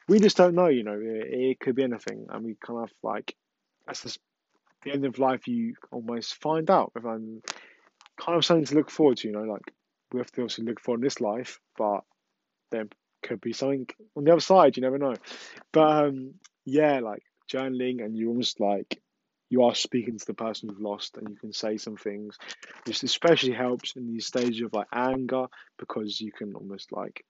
we 0.09 0.21
just 0.21 0.37
don't 0.37 0.55
know, 0.55 0.69
you 0.69 0.83
know, 0.83 0.99
it, 1.01 1.27
it 1.31 1.61
could 1.61 1.75
be 1.75 1.83
anything. 1.83 2.27
And 2.31 2.45
we 2.45 2.57
kind 2.65 2.83
of 2.83 2.91
like, 3.03 3.35
that's 3.87 4.03
just 4.03 4.19
the 4.85 4.93
end 4.93 5.05
of 5.05 5.19
life, 5.19 5.47
you 5.47 5.75
almost 5.91 6.35
find 6.35 6.71
out. 6.71 6.93
If 6.97 7.05
I'm 7.05 7.43
kind 8.21 8.37
of 8.37 8.45
something 8.45 8.65
to 8.67 8.75
look 8.75 8.91
forward 8.91 9.19
to, 9.19 9.29
you 9.29 9.35
know, 9.35 9.43
like 9.43 9.73
we 10.13 10.21
have 10.21 10.31
to 10.33 10.43
obviously 10.43 10.65
look 10.65 10.81
forward 10.81 11.01
in 11.01 11.05
this 11.05 11.21
life, 11.21 11.59
but 11.77 12.01
there 12.71 12.87
could 13.23 13.41
be 13.41 13.53
something 13.53 13.87
on 14.17 14.25
the 14.25 14.33
other 14.33 14.41
side, 14.41 14.77
you 14.77 14.83
never 14.83 14.99
know. 14.99 15.15
But 15.73 16.07
um, 16.07 16.35
yeah, 16.65 17.01
like 17.01 17.23
journaling, 17.51 18.05
and 18.05 18.17
you 18.17 18.29
almost 18.29 18.61
like 18.61 19.01
you 19.49 19.65
are 19.65 19.75
speaking 19.75 20.19
to 20.19 20.27
the 20.27 20.35
person 20.35 20.69
who've 20.69 20.81
lost, 20.81 21.17
and 21.17 21.29
you 21.29 21.37
can 21.37 21.53
say 21.53 21.77
some 21.77 21.97
things, 21.97 22.37
which 22.85 23.03
especially 23.03 23.53
helps 23.53 23.95
in 23.97 24.07
these 24.07 24.27
stages 24.27 24.63
of 24.63 24.73
like 24.73 24.89
anger 24.93 25.47
because 25.79 26.21
you 26.21 26.33
can 26.33 26.55
almost 26.55 26.93
like 26.93 27.25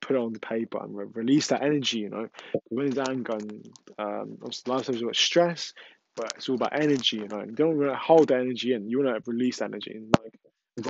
put 0.00 0.16
it 0.16 0.18
on 0.18 0.32
the 0.34 0.40
paper 0.40 0.82
and 0.82 0.94
re- 0.94 1.06
release 1.14 1.48
that 1.48 1.62
energy, 1.62 2.00
you 2.00 2.10
know. 2.10 2.28
When 2.68 2.88
it's 2.88 2.98
anger 2.98 3.32
and 3.32 3.68
um, 3.98 4.38
obviously 4.42 4.72
life 4.72 4.88
is 4.90 5.02
about 5.02 5.16
stress, 5.16 5.72
but 6.16 6.34
it's 6.36 6.48
all 6.48 6.54
about 6.54 6.78
energy, 6.78 7.18
you 7.18 7.28
know. 7.28 7.42
You 7.42 7.52
don't 7.52 7.78
want 7.78 7.90
to 7.90 7.96
hold 7.96 8.28
that 8.28 8.40
energy 8.40 8.72
in. 8.72 8.88
You 8.88 9.02
want 9.02 9.24
to 9.24 9.30
release 9.30 9.60
energy. 9.60 9.92
And 9.92 10.14
like 10.22 10.38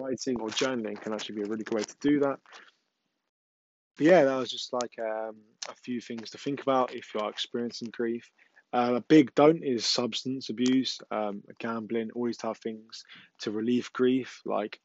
writing 0.01 0.41
or 0.41 0.49
journaling 0.49 1.01
can 1.01 1.13
actually 1.13 1.37
be 1.37 1.43
a 1.43 1.47
really 1.47 1.65
good 1.65 1.75
way 1.75 1.83
to 1.83 1.97
do 2.01 2.21
that. 2.21 2.39
But 3.97 4.07
yeah, 4.07 4.25
that 4.25 4.37
was 4.37 4.51
just 4.51 4.73
like 4.73 4.97
um, 4.99 5.37
a 5.69 5.75
few 5.75 6.01
things 6.01 6.31
to 6.31 6.39
think 6.39 6.63
about 6.63 6.95
if 6.95 7.15
you 7.15 7.21
are 7.21 7.31
experiencing 7.31 7.89
grief. 7.93 8.31
Uh, 8.73 8.95
a 8.97 9.01
big 9.01 9.33
don't 9.37 9.63
is 9.63 9.87
substance 9.87 10.49
abuse, 10.49 10.99
um, 11.13 11.43
gambling, 11.61 12.11
all 12.15 12.27
these 12.27 12.37
type 12.37 12.53
of 12.53 12.59
things 12.59 13.05
to 13.39 13.53
relieve 13.53 13.93
grief. 13.93 14.41
Like 14.45 14.81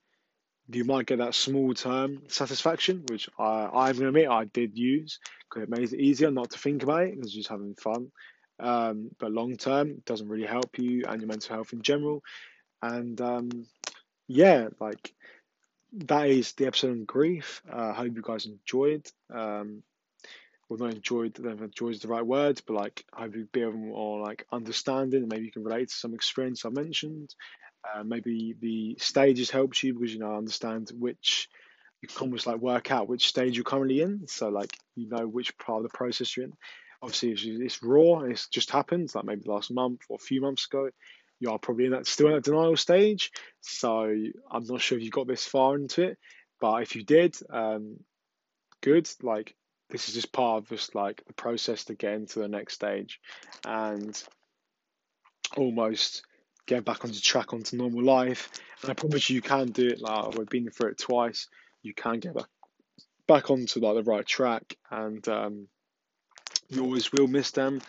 you 0.71 0.84
might 0.84 1.08
get 1.08 1.17
that 1.17 1.34
small 1.34 1.73
term 1.73 2.21
satisfaction, 2.28 3.04
which 3.10 3.30
I, 3.39 3.65
I'm 3.65 3.93
going 3.93 3.95
to 3.95 4.08
admit 4.10 4.30
I 4.30 4.45
did 4.45 4.78
use 4.78 5.19
because 5.49 5.63
it 5.63 5.69
makes 5.69 5.91
it 5.91 5.99
easier 5.99 6.30
not 6.30 6.52
to 6.52 6.60
think 6.60 6.84
about 6.84 7.04
it 7.04 7.15
because 7.15 7.34
you're 7.34 7.41
just 7.41 7.49
having 7.49 7.73
fun. 7.75 8.12
Um, 8.60 9.12
but 9.19 9.32
long 9.32 9.58
term, 9.58 10.02
doesn't 10.06 10.28
really 10.28 10.48
help 10.48 10.78
you 10.78 11.04
and 11.08 11.22
your 11.22 11.28
mental 11.28 11.56
health 11.56 11.74
in 11.74 11.82
general. 11.82 12.24
And 12.82 13.19
um, 13.22 13.50
yeah, 14.28 14.69
like 14.80 15.13
that 15.93 16.30
is 16.30 16.54
the 16.54 16.67
episode 16.67 16.91
on 16.91 17.06
grief. 17.06 17.62
Uh, 17.72 17.76
I 17.76 17.89
uh, 17.89 17.93
hope 17.93 18.15
you 18.15 18.22
guys 18.22 18.45
enjoyed. 18.45 19.06
Um, 19.34 19.84
well, 20.69 20.80
not 20.80 20.93
enjoyed, 20.93 21.34
don't 21.34 21.60
enjoyed 21.60 21.95
is 21.95 22.02
the 22.02 22.08
right 22.08 22.26
word, 22.26 22.62
but 22.67 22.76
like 22.76 23.04
I 23.12 23.22
hope 23.22 23.36
you 23.36 23.48
be 23.52 23.62
able 23.62 23.74
more 23.74 24.22
like 24.22 24.45
understanding. 24.52 25.28
Maybe 25.28 25.45
you 25.45 25.52
can 25.52 25.63
relate 25.63 25.89
to 25.89 25.95
some 25.95 26.13
experience 26.13 26.63
I 26.63 26.69
mentioned. 26.69 27.34
Uh, 27.84 28.04
maybe 28.04 28.56
the 28.60 28.98
stages 29.00 29.50
helps 29.50 29.82
you 29.82 29.93
because 29.93 30.13
you 30.13 30.19
know 30.19 30.38
understand 30.38 30.91
which 30.98 31.50
you 32.02 32.08
can 32.08 32.17
almost 32.22 32.45
like 32.45 32.58
work 32.58 32.91
out 32.91 33.10
which 33.10 33.28
stage 33.28 33.56
you're 33.56 33.63
currently 33.63 34.02
in. 34.02 34.28
So 34.28 34.50
like 34.50 34.78
you 34.95 35.10
know 35.10 35.28
which 35.28 35.58
part 35.58 35.84
of 35.84 35.91
the 35.91 35.98
process 35.98 36.38
you're 36.38 36.45
in. 36.45 36.54
Obviously, 37.01 37.31
if 37.31 37.62
it's 37.62 37.81
raw 37.81 38.19
it's 38.21 38.47
just 38.49 38.71
happened, 38.71 39.09
like 39.15 39.25
maybe 39.25 39.43
last 39.45 39.71
month 39.71 40.01
or 40.09 40.15
a 40.15 40.23
few 40.23 40.41
months 40.41 40.65
ago, 40.65 40.89
you 41.39 41.49
are 41.49 41.59
probably 41.59 41.85
in 41.85 41.91
that 41.91 42.07
still 42.07 42.27
in 42.27 42.33
that 42.33 42.43
denial 42.43 42.75
stage. 42.75 43.31
So 43.62 44.13
I'm 44.51 44.65
not 44.65 44.81
sure 44.81 44.97
if 44.97 45.03
you 45.03 45.09
got 45.09 45.27
this 45.27 45.45
far 45.45 45.75
into 45.75 46.03
it, 46.03 46.17
But 46.59 46.83
if 46.83 46.95
you 46.95 47.03
did, 47.03 47.38
um, 47.49 47.97
good. 48.81 49.09
Like 49.21 49.55
this 49.89 50.09
is 50.09 50.15
just 50.15 50.31
part 50.31 50.63
of 50.63 50.69
just 50.69 50.95
like 50.95 51.23
the 51.25 51.33
process 51.33 51.85
to 51.85 51.95
get 51.95 52.13
into 52.13 52.39
the 52.39 52.47
next 52.47 52.75
stage, 52.75 53.19
and 53.65 54.21
almost 55.57 56.23
get 56.67 56.85
back 56.85 57.03
onto 57.05 57.19
track 57.19 57.53
onto 57.53 57.77
normal 57.77 58.03
life. 58.03 58.49
And 58.81 58.91
I 58.91 58.93
promise 58.93 59.29
you, 59.29 59.35
you 59.35 59.41
can 59.41 59.67
do 59.67 59.88
it. 59.88 60.01
Like 60.01 60.35
we've 60.35 60.49
been 60.49 60.69
through 60.69 60.91
it 60.91 60.97
twice. 60.97 61.47
You 61.81 61.93
can 61.93 62.19
get 62.19 62.35
back 62.35 62.49
back 63.27 63.49
onto 63.49 63.79
like 63.79 63.95
the 63.95 64.12
right 64.12 64.25
track, 64.25 64.75
and 64.91 65.25
um, 65.27 65.67
you 66.69 66.84
always 66.84 67.12
will 67.12 67.27
miss 67.27 67.51
them. 67.51 67.82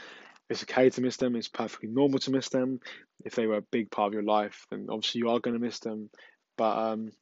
It's 0.48 0.64
okay 0.64 0.90
to 0.90 1.00
miss 1.00 1.16
them. 1.16 1.36
It's 1.36 1.48
perfectly 1.48 1.88
normal 1.88 2.18
to 2.20 2.30
miss 2.30 2.48
them. 2.48 2.80
If 3.24 3.34
they 3.34 3.46
were 3.46 3.58
a 3.58 3.62
big 3.62 3.90
part 3.90 4.08
of 4.08 4.14
your 4.14 4.22
life, 4.22 4.66
then 4.70 4.86
obviously 4.90 5.20
you 5.20 5.30
are 5.30 5.38
going 5.38 5.54
to 5.54 5.64
miss 5.64 5.78
them. 5.78 6.10
But 6.56 6.76
um, 6.76 7.12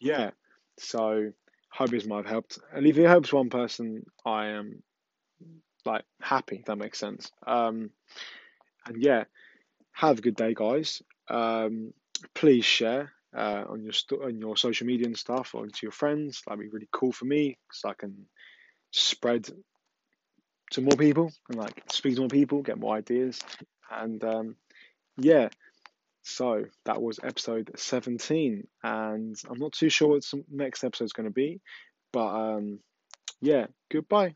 yeah, 0.00 0.30
so 0.78 1.30
hope 1.70 1.90
this 1.90 2.06
might 2.06 2.18
have 2.18 2.26
helped. 2.26 2.58
And 2.72 2.86
if 2.86 2.98
it 2.98 3.06
helps 3.06 3.32
one 3.32 3.50
person, 3.50 4.04
I 4.24 4.48
am 4.48 4.82
like 5.84 6.04
happy. 6.20 6.64
That 6.66 6.76
makes 6.76 6.98
sense. 6.98 7.30
Um, 7.46 7.90
and 8.86 9.02
yeah, 9.02 9.24
have 9.92 10.18
a 10.18 10.22
good 10.22 10.36
day, 10.36 10.54
guys. 10.54 11.02
Um, 11.28 11.92
please 12.34 12.64
share 12.64 13.12
uh, 13.36 13.64
on 13.68 13.82
your 13.82 13.92
st- 13.92 14.22
on 14.22 14.38
your 14.38 14.56
social 14.56 14.86
media 14.86 15.06
and 15.06 15.18
stuff, 15.18 15.54
or 15.54 15.66
to 15.66 15.78
your 15.82 15.92
friends. 15.92 16.42
That'd 16.46 16.60
be 16.60 16.68
really 16.68 16.88
cool 16.92 17.12
for 17.12 17.24
me 17.24 17.58
because 17.68 17.82
I 17.84 17.94
can 17.94 18.26
spread 18.90 19.48
to 20.74 20.80
more 20.80 20.96
people 20.96 21.32
and 21.48 21.58
like 21.58 21.82
speak 21.90 22.14
to 22.14 22.20
more 22.20 22.28
people, 22.28 22.62
get 22.62 22.78
more 22.78 22.96
ideas, 22.96 23.40
and 23.90 24.22
um, 24.24 24.56
yeah. 25.16 25.48
So 26.22 26.64
that 26.86 27.02
was 27.02 27.20
episode 27.22 27.72
17, 27.76 28.66
and 28.82 29.36
I'm 29.48 29.58
not 29.58 29.72
too 29.72 29.90
sure 29.90 30.08
what 30.08 30.24
the 30.24 30.42
next 30.50 30.82
episode 30.82 31.04
is 31.04 31.12
going 31.12 31.28
to 31.28 31.32
be, 31.32 31.60
but 32.12 32.28
um, 32.28 32.78
yeah, 33.40 33.66
goodbye. 33.90 34.34